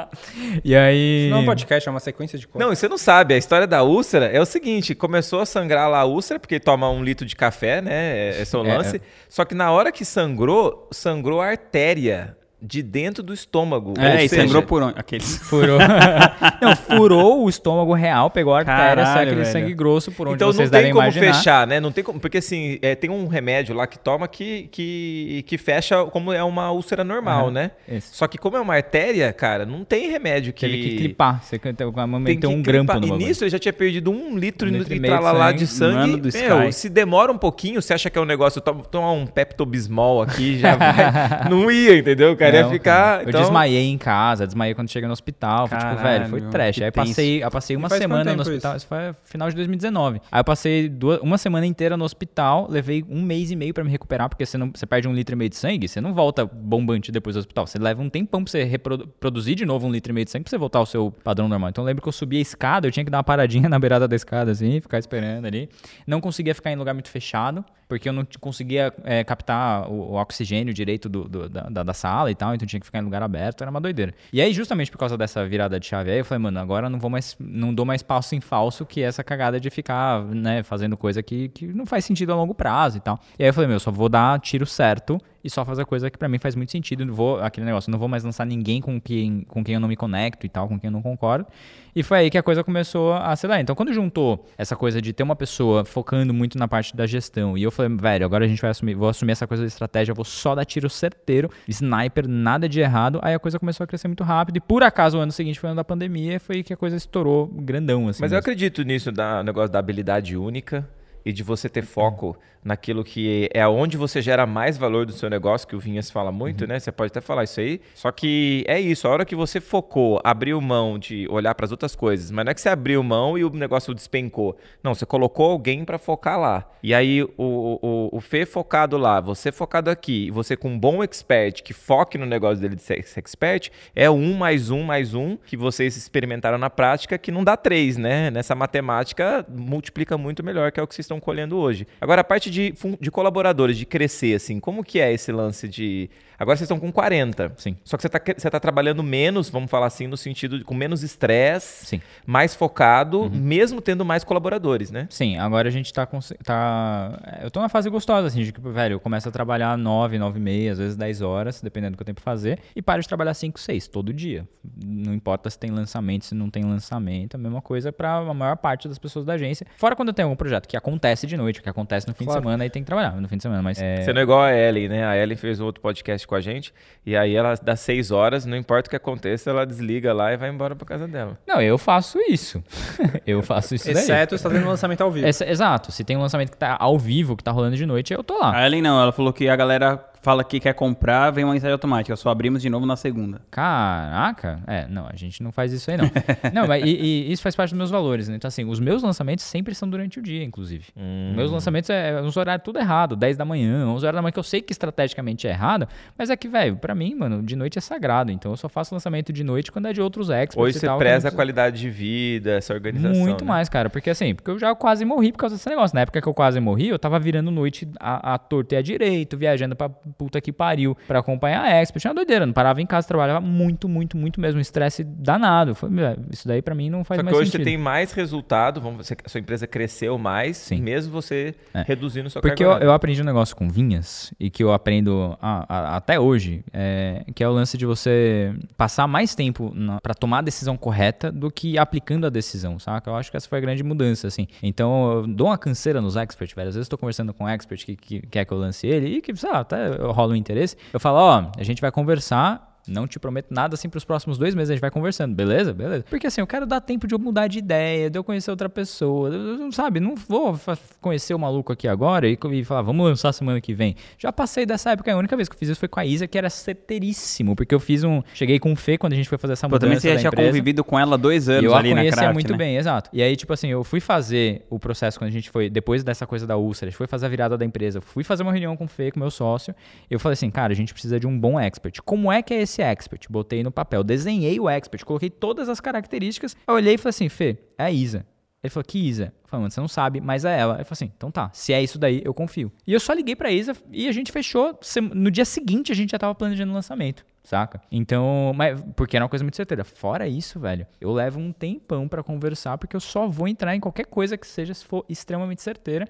[0.62, 1.24] e aí.
[1.24, 2.66] Isso não é um podcast, é uma sequência de coisas.
[2.66, 5.88] Não, e você não sabe, a história da úlcera é o seguinte, começou a sangrar
[5.88, 9.00] lá a úlcera, porque toma um litro de café, né, esse é o É, lance,
[9.28, 13.92] só que na hora que sangrou, sangrou a artéria de dentro do estômago.
[13.98, 14.98] É, ou e seja, sangrou por onde?
[14.98, 15.36] Aqueles.
[15.44, 15.78] Furou.
[16.62, 19.52] não, furou o estômago real, pegou a artéria, saiu aquele velho.
[19.52, 21.34] sangue grosso por onde Então vocês não tem devem como imaginar.
[21.34, 21.78] fechar, né?
[21.80, 25.58] Não tem como, porque assim, é, tem um remédio lá que toma que, que, que
[25.58, 27.70] fecha como é uma úlcera normal, Aham, né?
[27.88, 28.10] isso.
[28.14, 30.66] Só que como é uma artéria, cara, não tem remédio que...
[30.66, 31.42] Teve que clipar.
[31.42, 34.68] Você tem Tem que um grampo no E nisso ele já tinha perdido um litro,
[34.68, 35.58] Um litro e e meio de lá sangue.
[35.58, 35.94] de sangue.
[35.94, 36.72] Mano do Meu, Sky.
[36.72, 40.58] se demora um pouquinho, você acha que é um negócio, to- tomar um Pepto-Bismol aqui
[40.58, 40.94] já vai.
[41.50, 42.34] não ia, entendeu?
[42.36, 43.22] Cara ia Não, ficar.
[43.26, 45.66] então- Eu desmaiei em casa, desmaiei quando cheguei no hospital.
[45.68, 46.80] Foi, tipo, Caralho, velho, foi trash.
[46.82, 48.72] Aí passei, eu passei uma semana no hospital.
[48.72, 48.78] isso?
[48.78, 50.20] Isso foi final de 2019.
[50.30, 53.82] Aí eu passei duas- uma semana inteira no hospital, levei um mês e meio pra
[53.84, 56.12] me recuperar, porque você, não, você perde um litro e meio de sangue, você não
[56.12, 57.66] volta bombante depois do hospital.
[57.66, 60.30] Você leva um tempão pra você reprodu- produzir de novo um litro e meio de
[60.30, 61.70] sangue pra você voltar ao seu padrão normal.
[61.70, 63.78] Então eu lembro que eu subia a escada, eu tinha que dar uma paradinha na
[63.78, 65.68] beirada da escada, assim, ficar esperando ali.
[66.06, 70.14] Não conseguia ficar em lugar muito fechado, porque eu não conseguia é, captar o, o
[70.14, 73.22] oxigênio direito do- do- da, da- sala e tal, então tinha que ficar em lugar
[73.22, 74.12] aberto, era uma doideira.
[74.32, 76.98] E aí, justamente por causa dessa virada de chave aí, eu falei, mano, agora não
[76.98, 80.96] vou mais, não dou mais passo em falso que essa cagada de ficar, né, fazendo
[80.96, 83.18] coisa que, que não faz sentido a longo prazo e tal.
[83.38, 86.16] E aí eu falei, meu, só vou dar tiro certo e só fazer coisa que
[86.16, 87.04] pra mim faz muito sentido.
[87.04, 89.88] Não vou, aquele negócio, não vou mais lançar ninguém com quem, com quem eu não
[89.88, 91.46] me conecto e tal, com quem eu não concordo.
[91.94, 93.60] E foi aí que a coisa começou a acelerar.
[93.60, 97.58] Então, quando juntou essa coisa de ter uma pessoa focando muito na parte da gestão,
[97.58, 100.14] e eu falei, velho, agora a gente vai assumir, vou assumir essa coisa da estratégia,
[100.14, 103.20] vou só dar tiro certeiro, sniper, nada de errado.
[103.22, 104.56] Aí a coisa começou a crescer muito rápido.
[104.56, 106.96] E por acaso, o ano seguinte foi o ano da pandemia, foi que a coisa
[106.96, 108.22] estourou grandão, assim.
[108.22, 108.38] Mas eu mesmo.
[108.38, 110.88] acredito nisso, da negócio da habilidade única
[111.24, 115.28] e de você ter foco naquilo que é onde você gera mais valor do seu
[115.28, 116.80] negócio, que o Vinhas fala muito, né?
[116.80, 117.80] Você pode até falar isso aí.
[117.94, 121.70] Só que é isso, a hora que você focou, abriu mão de olhar para as
[121.70, 124.56] outras coisas, mas não é que você abriu mão e o negócio despencou.
[124.82, 126.70] Não, você colocou alguém para focar lá.
[126.82, 130.78] E aí o, o, o Fê focado lá, você focado aqui, e você com um
[130.78, 135.14] bom expert que foque no negócio dele de ser expert, é um mais um mais
[135.14, 138.30] um que vocês experimentaram na prática que não dá três, né?
[138.30, 141.86] Nessa matemática multiplica muito melhor, que é o que vocês estão colhendo hoje.
[142.00, 146.10] Agora, a parte de, de colaboradores, de crescer, assim, como que é esse lance de.
[146.38, 147.52] Agora vocês estão com 40.
[147.56, 147.76] Sim.
[147.84, 150.74] Só que você está você tá trabalhando menos, vamos falar assim, no sentido de com
[150.74, 152.00] menos estresse, Sim.
[152.26, 155.06] mais focado, mesmo tendo mais colaboradores, né?
[155.10, 157.18] Sim, agora a gente tá, com, tá.
[157.42, 160.38] Eu tô numa fase gostosa, assim, de que, velho, eu começo a trabalhar 9, 9
[160.38, 163.00] e meia, às vezes 10 horas, dependendo do que eu tenho pra fazer, e paro
[163.02, 164.46] de trabalhar 5, 6, todo dia.
[164.84, 168.56] Não importa se tem lançamento, se não tem lançamento, a mesma coisa pra a maior
[168.56, 169.66] parte das pessoas da agência.
[169.76, 172.40] Fora quando eu tenho algum projeto que acontece de noite, que acontece no fim Claro.
[172.40, 173.80] de semana, aí tem que trabalhar no fim de semana, mas.
[173.80, 175.04] É, Você não é igual a Ellen, né?
[175.06, 176.72] A Ellen fez outro podcast com a gente,
[177.04, 180.36] e aí ela dá seis horas, não importa o que aconteça, ela desliga lá e
[180.36, 181.38] vai embora pra casa dela.
[181.46, 182.62] Não, eu faço isso.
[183.26, 184.02] eu faço isso daí.
[184.02, 185.26] Exceto está tendo lançamento ao vivo.
[185.26, 185.92] Exato.
[185.92, 188.38] Se tem um lançamento que tá ao vivo, que tá rolando de noite, eu tô
[188.38, 188.56] lá.
[188.56, 191.72] A Ellen não, ela falou que a galera fala que quer comprar, vem uma mensagem
[191.72, 192.16] automática.
[192.16, 193.42] Só abrimos de novo na segunda.
[193.50, 196.10] Caraca, é, não, a gente não faz isso aí não.
[196.52, 198.36] não, mas e, e isso faz parte dos meus valores, né?
[198.36, 200.86] Então, assim, os meus lançamentos sempre são durante o dia, inclusive.
[200.96, 204.32] Os meus lançamentos é uns horários tudo errado, 10 da manhã, 11 horas da manhã,
[204.32, 207.54] que eu sei que estrategicamente é errado, mas é que, velho, pra mim, mano, de
[207.54, 208.32] noite é sagrado.
[208.32, 210.98] Então eu só faço lançamento de noite quando é de outros experts Hoje você tal,
[210.98, 213.20] preza a qualidade de vida, essa organização.
[213.20, 213.48] Muito né?
[213.48, 213.90] mais, cara.
[213.90, 215.94] Porque assim, porque eu já quase morri por causa desse negócio.
[215.94, 218.82] Na época que eu quase morri, eu tava virando noite a, a torta e a
[218.82, 222.00] direito, viajando pra, puta que pariu pra acompanhar a Expert.
[222.00, 224.58] Tinha uma doideira, não parava em casa, trabalhava muito, muito, muito mesmo.
[224.58, 225.74] Um estresse danado.
[225.74, 227.60] Foi, "Meu, isso daí pra mim não faz Só que mais hoje sentido.
[227.64, 230.80] você tem mais resultado, vamos, você, a sua empresa cresceu mais, Sim.
[230.80, 231.82] mesmo você É.
[231.86, 235.64] reduzindo sua Porque eu, eu aprendi um negócio com vinhas e que eu aprendo a-
[235.68, 240.14] a- até hoje, é, que é o lance de você passar mais tempo na, pra
[240.14, 243.10] tomar a decisão correta do que aplicando a decisão, saca?
[243.10, 244.46] Eu acho que essa foi a grande mudança, assim.
[244.62, 246.68] Então, eu dou uma canseira nos experts, velho.
[246.68, 249.16] Às vezes eu tô conversando com um expert que, que quer que eu lance ele
[249.16, 250.76] e que, sei lá, até rola um interesse.
[250.92, 254.54] Eu falo, ó, a gente vai conversar não te prometo nada assim pros próximos dois
[254.54, 255.72] meses, a gente vai conversando, beleza?
[255.72, 256.04] Beleza.
[256.08, 258.68] Porque assim, eu quero dar tempo de eu mudar de ideia, de eu conhecer outra
[258.68, 260.00] pessoa, eu- eu- sabe?
[260.00, 260.58] Não vou
[261.00, 263.96] conhecer o maluco aqui agora e, e falar, vamos lançar semana que vem.
[264.18, 266.26] Já passei dessa época, a única vez que eu fiz isso foi com a Isa,
[266.26, 268.22] que era certeiríssimo, porque eu fiz um.
[268.34, 270.08] Cheguei com o Fê quando a gente foi fazer essa Pô, também mudança.
[270.08, 272.52] você da tinha convivido com ela dois anos eu a ali na conhecia Craft, muito
[272.52, 272.58] né?
[272.58, 273.10] bem, exato.
[273.12, 276.26] E aí, tipo assim, eu fui fazer o processo quando a gente foi, depois dessa
[276.26, 278.76] coisa da úlcera, a gente foi fazer a virada da empresa, fui fazer uma reunião
[278.76, 279.74] com o Fê, com meu sócio,
[280.10, 282.00] eu falei assim, cara, a gente precisa de um bom expert.
[282.04, 283.26] Como é que é esse expert?
[283.30, 287.28] Botei no papel, desenhei o expert, coloquei todas as características, eu olhei e falei assim,
[287.28, 288.26] Fê, é a Isa.
[288.62, 289.24] Ele falou, que Isa?
[289.42, 290.76] Eu falei, mano, você não sabe, mas é ela.
[290.76, 292.72] Ele falou assim, então tá, se é isso daí, eu confio.
[292.86, 294.78] E eu só liguei pra Isa e a gente fechou.
[295.12, 297.82] No dia seguinte a gente já tava planejando o lançamento, saca?
[297.92, 299.84] Então, mas, porque era uma coisa muito certeira.
[299.84, 303.80] Fora isso, velho, eu levo um tempão pra conversar, porque eu só vou entrar em
[303.80, 306.08] qualquer coisa que seja se for extremamente certeira.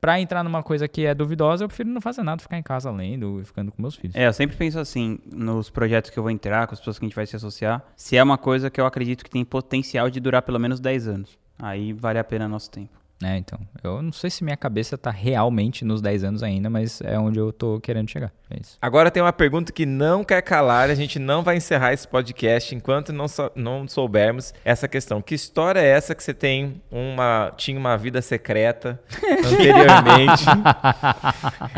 [0.00, 2.90] Pra entrar numa coisa que é duvidosa, eu prefiro não fazer nada, ficar em casa
[2.90, 4.14] lendo e ficando com meus filhos.
[4.14, 7.04] É, eu sempre penso assim, nos projetos que eu vou entrar, com as pessoas que
[7.04, 10.10] a gente vai se associar, se é uma coisa que eu acredito que tem potencial
[10.10, 11.38] de durar pelo menos 10 anos.
[11.58, 13.05] Aí vale a pena nosso tempo.
[13.24, 13.58] É, então.
[13.82, 17.38] Eu não sei se minha cabeça tá realmente nos 10 anos ainda, mas é onde
[17.38, 18.30] eu tô querendo chegar.
[18.50, 18.76] É isso.
[18.80, 22.74] Agora tem uma pergunta que não quer calar, a gente não vai encerrar esse podcast
[22.74, 25.22] enquanto não, sou- não soubermos essa questão.
[25.22, 29.00] Que história é essa que você tem uma tinha uma vida secreta
[29.44, 30.44] anteriormente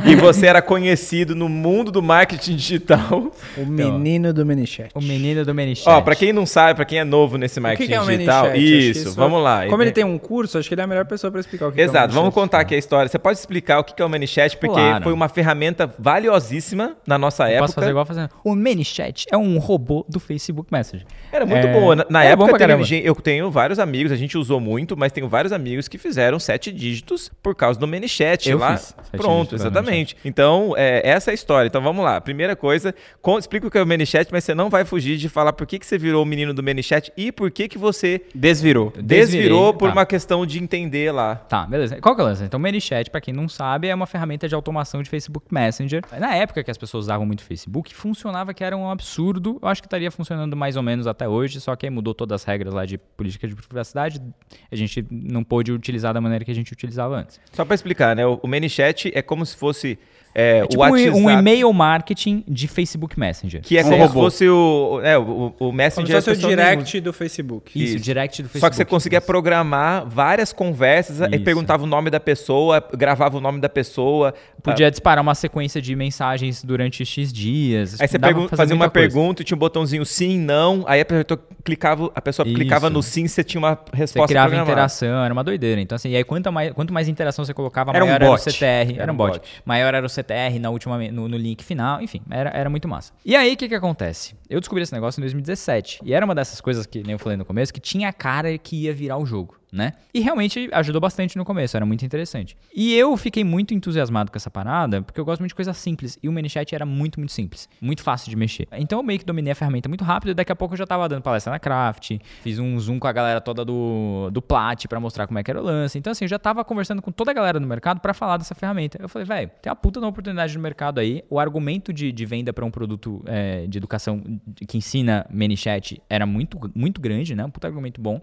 [0.04, 3.32] e você era conhecido no mundo do marketing digital?
[3.56, 4.90] O menino do Minichat.
[4.94, 5.88] O menino do Menichat.
[5.88, 8.00] Ó, pra quem não sabe, pra quem é novo nesse O marketing que, que é
[8.02, 8.60] o digital, Minichat?
[8.66, 9.66] Que isso, vamos lá.
[9.68, 11.70] Como ele tem um curso, acho que ele é a melhor pessoa pra explicar o
[11.70, 13.08] que que é o Exato, vamos contar aqui a história.
[13.08, 15.04] Você pode explicar o que é o ManyChat, porque Claro.
[15.04, 17.60] foi uma ferramenta valiosíssima na nossa Eu época.
[17.62, 18.30] posso fazer igual fazendo.
[18.44, 21.06] O ManyChat é um robô do Facebook Messenger.
[21.32, 21.96] Era muito É, boa.
[21.96, 24.96] Na, na era bom época, teve gen- eu tenho vários amigos, a gente usou muito,
[24.96, 28.76] mas tenho vários amigos que fizeram sete dígitos por causa do ManyChat Eu lá.
[28.76, 30.16] fiz sete Pronto, exatamente.
[30.24, 31.66] Então, é, essa é a história.
[31.68, 32.20] Então, vamos lá.
[32.20, 35.28] Primeira coisa, con- explica o que é o ManyChat, mas você não vai fugir de
[35.28, 38.22] falar por que, que você virou o menino do ManyChat e por que, que você
[38.34, 38.92] Desvirou.
[38.96, 39.92] desvirou Desvirei, por tá.
[39.92, 41.34] uma questão de entender lá.
[41.36, 42.00] Tá, beleza.
[42.00, 42.44] Qual que é o lance?
[42.44, 46.02] Então, o ManyChat, pra quem não sabe, é uma ferramenta de automação de Facebook Messenger.
[46.18, 49.58] Na época que as pessoas usavam muito Facebook, funcionava que era um absurdo.
[49.62, 52.42] Eu acho que estaria funcionando mais ou menos até hoje, só que aí mudou todas
[52.42, 54.22] as regras lá de política de privacidade.
[54.70, 57.40] A gente não pôde utilizar da maneira que a gente utilizava antes.
[57.52, 58.26] Só para explicar, né?
[58.26, 59.98] O, o ManyChat é como se fosse
[60.34, 61.10] é, É tipo o um, WhatsApp.
[61.16, 63.60] um e-mail marketing de Facebook Messenger.
[63.62, 66.22] Que é Um como se fosse o, é, o, o Como Messenger.
[66.22, 67.78] se fosse o nem direct do Facebook.
[67.82, 68.04] Isso, Isso.
[68.04, 68.60] direct do Facebook.
[68.60, 69.26] Só que você conseguia Isso.
[69.26, 71.44] programar várias conversas e Isso.
[71.44, 74.34] perguntava o nome da pessoa, gravava o nome da pessoa.
[74.62, 78.00] Podia disparar uma sequência de mensagens durante X dias.
[78.00, 79.08] Aí você pergun- fazia uma coisa.
[79.08, 80.84] pergunta e tinha um botãozinho sim, não.
[80.86, 82.56] Aí a pessoa clicava, a pessoa Isso.
[82.56, 84.70] clicava no sim e você tinha uma Você resposta criava programada.
[84.72, 85.80] interação, era uma doideira.
[85.80, 88.30] Então, assim, e aí quanto mais, quanto mais interação você colocava, Era um maior era
[88.32, 88.38] o.
[88.38, 88.92] CTR.
[88.94, 89.32] Era, Era um bot.
[89.38, 89.48] bot.
[89.64, 92.00] Maior era o CTR na última, no, no link final.
[92.00, 93.12] Enfim, era, era muito massa.
[93.24, 94.34] E aí, o que que acontece?
[94.48, 96.00] Eu descobri esse negócio em 2017.
[96.04, 98.56] E era uma dessas coisas que, nem eu falei no começo, que tinha a cara
[98.56, 99.58] que ia virar o jogo.
[99.70, 99.92] Né?
[100.14, 102.56] E realmente ajudou bastante no começo, era muito interessante.
[102.74, 106.18] E eu fiquei muito entusiasmado com essa parada, porque eu gosto muito de coisa simples.
[106.22, 107.68] E o ManyChat era muito, muito simples.
[107.78, 108.66] Muito fácil de mexer.
[108.72, 110.30] Então eu meio que dominei a ferramenta muito rápido.
[110.30, 112.12] E daqui a pouco eu já tava dando palestra na Craft.
[112.42, 115.50] Fiz um zoom com a galera toda do, do Plat pra mostrar como é que
[115.50, 115.98] era o lance.
[115.98, 118.54] Então, assim, eu já tava conversando com toda a galera no mercado pra falar dessa
[118.54, 118.98] ferramenta.
[118.98, 121.22] Eu falei, velho, tem uma puta oportunidade no mercado aí.
[121.28, 124.22] O argumento de, de venda pra um produto é, de educação
[124.66, 127.44] que ensina ManyChat era muito, muito grande, né?
[127.44, 128.20] Um puta argumento bom.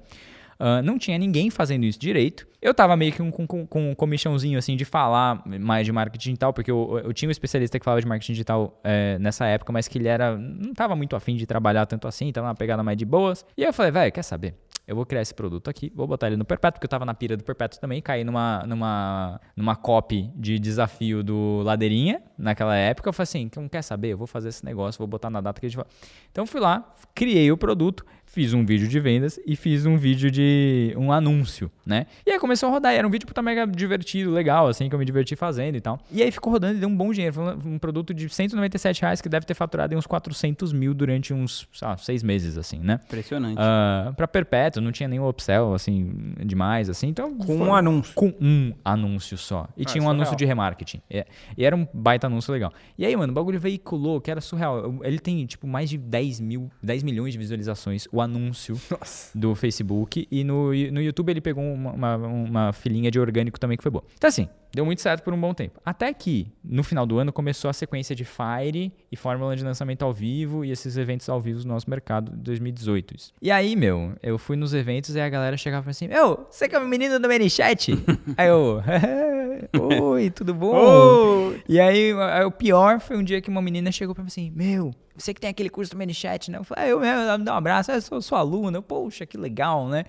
[0.59, 2.47] Ah, não tinha ninguém fazendo isso direito.
[2.61, 6.29] Eu tava meio que com, com, com um comichãozinho assim de falar mais de marketing
[6.29, 9.71] digital, porque eu, eu tinha um especialista que falava de marketing digital eh, nessa época,
[9.71, 10.37] mas que ele era.
[10.37, 13.45] não tava muito afim de trabalhar tanto assim, tava uma pegada mais de boas.
[13.57, 14.55] E aí eu falei, velho, quer saber?
[14.87, 17.13] Eu vou criar esse produto aqui, vou botar ele no Perpétuo, porque eu tava na
[17.13, 23.09] pira do Perpétuo também, caí numa, numa, numa copy de desafio do Ladeirinha naquela época.
[23.09, 24.13] Eu falei assim, não quer saber?
[24.13, 25.85] Eu vou fazer esse negócio, vou botar na data que a gente vai.
[26.31, 28.05] Então fui lá, criei o produto,
[28.35, 32.05] fiz um vídeo de vendas e fiz um vídeo de um anúncio, né?
[32.25, 34.93] E aí começou a rodar, e era um vídeo puta mega divertido, legal, assim, que
[34.93, 35.97] eu me diverti fazendo e tal.
[36.11, 37.33] E aí ficou rodando e deu um bom dinheiro.
[37.33, 41.33] Foi um produto de 197 reais que deve ter faturado em uns 400 mil durante
[41.33, 42.99] uns, sei lá, seis meses, assim, né?
[43.05, 43.55] Impressionante.
[43.57, 47.07] Ah, pra perpétuo, não tinha nenhum upsell, assim, demais, assim.
[47.07, 48.13] Então, Com foi- um anúncio.
[48.15, 49.69] com um anúncio só.
[49.77, 50.37] E Ah, tinha um anúncio real.
[50.39, 51.01] de remarketing.
[51.09, 51.25] É,
[51.57, 52.73] E era um baita anúncio legal.
[52.97, 54.99] E aí, mano, o bagulho veiculou, que era surreal.
[55.03, 58.79] Ele tem, tipo, mais de 10 mil, 10 milhões de visualizações, o anúncio
[59.33, 60.27] do Facebook.
[60.29, 63.91] E no, no YouTube ele pegou uma, uma, uma filinha de orgânico também que foi
[63.91, 64.03] boa.
[64.15, 65.79] Então, assim, deu muito certo por um bom tempo.
[65.85, 70.03] Até que, no final do ano, começou a sequência de Fire e Fórmula de lançamento
[70.03, 73.15] ao vivo e esses eventos ao vivo no nosso mercado de 2018.
[73.15, 73.33] isso.
[73.41, 76.67] E aí, meu, eu fui nos eventos e a galera chegava e assim: Meu, você
[76.67, 77.91] que é o menino do Manichat?
[78.37, 78.83] aí eu,
[80.01, 81.53] oi, tudo bom?
[81.67, 84.51] E aí, aí, o pior foi um dia que uma menina chegou pra mim assim:
[84.53, 86.57] Meu, você que tem aquele curso do Manichat, né?
[86.57, 88.83] Eu falei, ah, eu mesmo, ela me dá um abraço, eu sou sua aluna, eu,
[88.83, 90.05] poxa, que legal, né?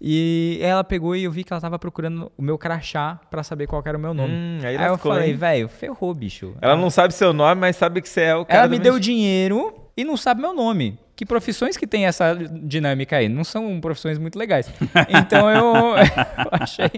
[0.00, 3.66] E ela pegou e eu vi que ela tava procurando o meu crachá pra saber
[3.66, 4.32] qual era o meu nome.
[4.32, 6.54] Hum, aí aí eu lascou, falei, velho, ferrou, bicho.
[6.60, 8.60] Ela não sabe seu nome, mas sabe que você é o cara.
[8.60, 10.98] Ela me deu dinheiro e não sabe meu nome.
[11.16, 12.32] Que profissões que tem essa
[12.62, 13.28] dinâmica aí?
[13.28, 14.72] Não são profissões muito legais.
[15.08, 16.90] Então eu, eu achei,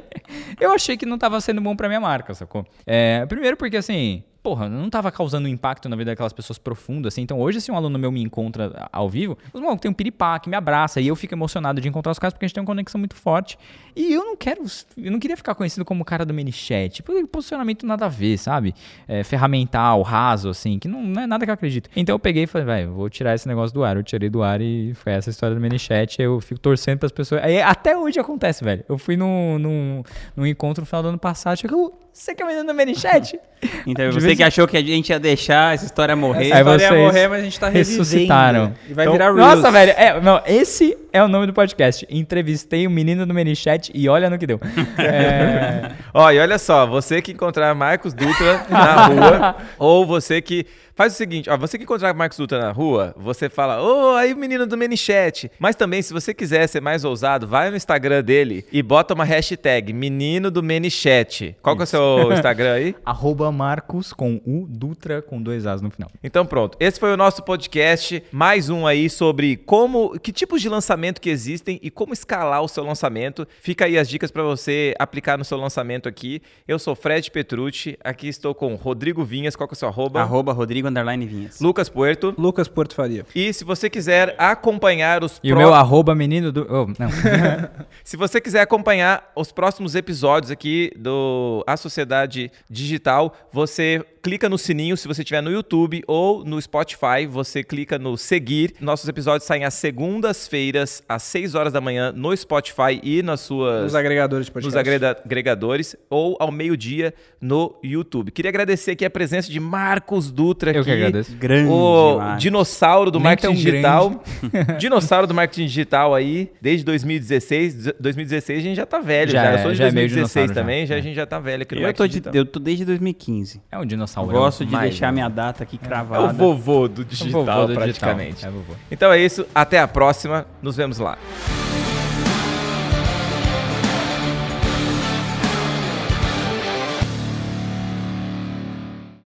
[0.61, 2.67] eu achei que não tava sendo bom pra minha marca, sacou?
[2.87, 7.23] É, primeiro porque assim, porra, não tava causando impacto na vida daquelas pessoas profundo assim.
[7.23, 10.39] Então hoje se um aluno meu me encontra ao vivo, os malucos tem um piripá
[10.39, 12.63] que me abraça e eu fico emocionado de encontrar os caras porque a gente tem
[12.63, 13.59] uma conexão muito forte.
[13.95, 14.63] E eu não quero,
[14.97, 17.03] eu não queria ficar conhecido como o cara do Manichat.
[17.03, 18.75] Porque posicionamento nada a ver, sabe?
[19.07, 21.91] É, ferramental, raso, assim, que não, não é nada que eu acredito.
[21.95, 23.97] Então eu peguei e falei, vai, vou tirar esse negócio do ar.
[23.97, 26.21] Eu tirei do ar e foi essa história do Manichat.
[26.21, 27.43] Eu fico torcendo pras pessoas.
[27.43, 28.85] Aí, até hoje acontece, velho.
[28.89, 30.03] Eu fui num, num,
[30.37, 33.39] num encontro no final do ano passado, chegou, você que é menino do Manichat?
[33.87, 36.49] Então, De você que achou que a gente ia deixar essa história morrer.
[36.51, 38.73] Essa história ia morrer, mas a gente tá ressuscitaram.
[38.89, 39.57] E vai Então, virar Reels.
[39.57, 39.93] Nossa, velho.
[39.97, 42.07] É, não, esse é o nome do podcast.
[42.11, 44.59] Entrevistei o menino do Manichat e olha no que deu.
[44.99, 50.67] É, Ó, e olha só, você que encontrar Marcos Dutra na rua, ou você que.
[51.01, 54.35] Faz o seguinte, ó, você que encontrar Marcos Dutra na rua, você fala, ô, aí
[54.35, 55.51] o menino do Manichat.
[55.59, 59.25] Mas também, se você quiser ser mais ousado, vai no Instagram dele e bota uma
[59.25, 61.57] hashtag menino do Manichat.
[61.63, 62.95] Qual que é o seu Instagram aí?
[63.03, 66.11] arroba Marcos com U, Dutra com dois As no final.
[66.23, 70.69] Então pronto, esse foi o nosso podcast, mais um aí sobre como, que tipos de
[70.69, 73.49] lançamento que existem e como escalar o seu lançamento.
[73.63, 76.43] Fica aí as dicas para você aplicar no seu lançamento aqui.
[76.69, 80.21] Eu sou Fred Petrucci, aqui estou com Rodrigo Vinhas, qual que é o seu arroba?
[80.21, 81.61] Arroba Rodrigo Underline Vinhas.
[81.61, 82.35] Lucas Puerto.
[82.37, 83.25] Lucas Porto Faria.
[83.35, 86.67] E se você quiser acompanhar os E o pró- meu arroba menino do.
[86.69, 87.09] oh, não.
[88.05, 94.59] Se você quiser acompanhar os próximos episódios aqui do A Sociedade Digital, você clica no
[94.59, 98.75] sininho se você estiver no YouTube ou no Spotify, você clica no seguir.
[98.81, 103.87] Nossos episódios saem às segundas-feiras, às 6 horas da manhã, no Spotify e nas suas
[103.87, 104.75] Os agregadores de podcast.
[104.75, 108.31] nos agrega- agregadores ou ao meio-dia no YouTube.
[108.31, 110.91] Queria agradecer aqui a presença de Marcos Dutra Eu aqui.
[110.91, 111.35] que agradeço.
[111.37, 114.23] Grande O dinossauro do Nem marketing digital.
[114.79, 117.93] dinossauro do marketing digital aí, desde 2016.
[117.99, 119.51] 2016 a gente já tá velho Já já.
[119.53, 120.55] Eu é, sou de já é meio 2016 dinossauro já.
[120.55, 120.95] também, já.
[120.95, 120.99] É.
[120.99, 122.35] a gente já tá velho aqui no Eu marketing tô, de, digital.
[122.35, 123.61] eu tô desde 2015.
[123.71, 124.10] É um dinossauro.
[124.17, 125.13] Gosto de mais, deixar né?
[125.13, 126.25] minha data aqui É cravada.
[126.25, 127.83] o vovô do É digital, vovô do digital.
[127.83, 128.45] praticamente.
[128.45, 128.73] É o vovô.
[128.91, 131.17] Então é isso, até a próxima, nos vemos lá.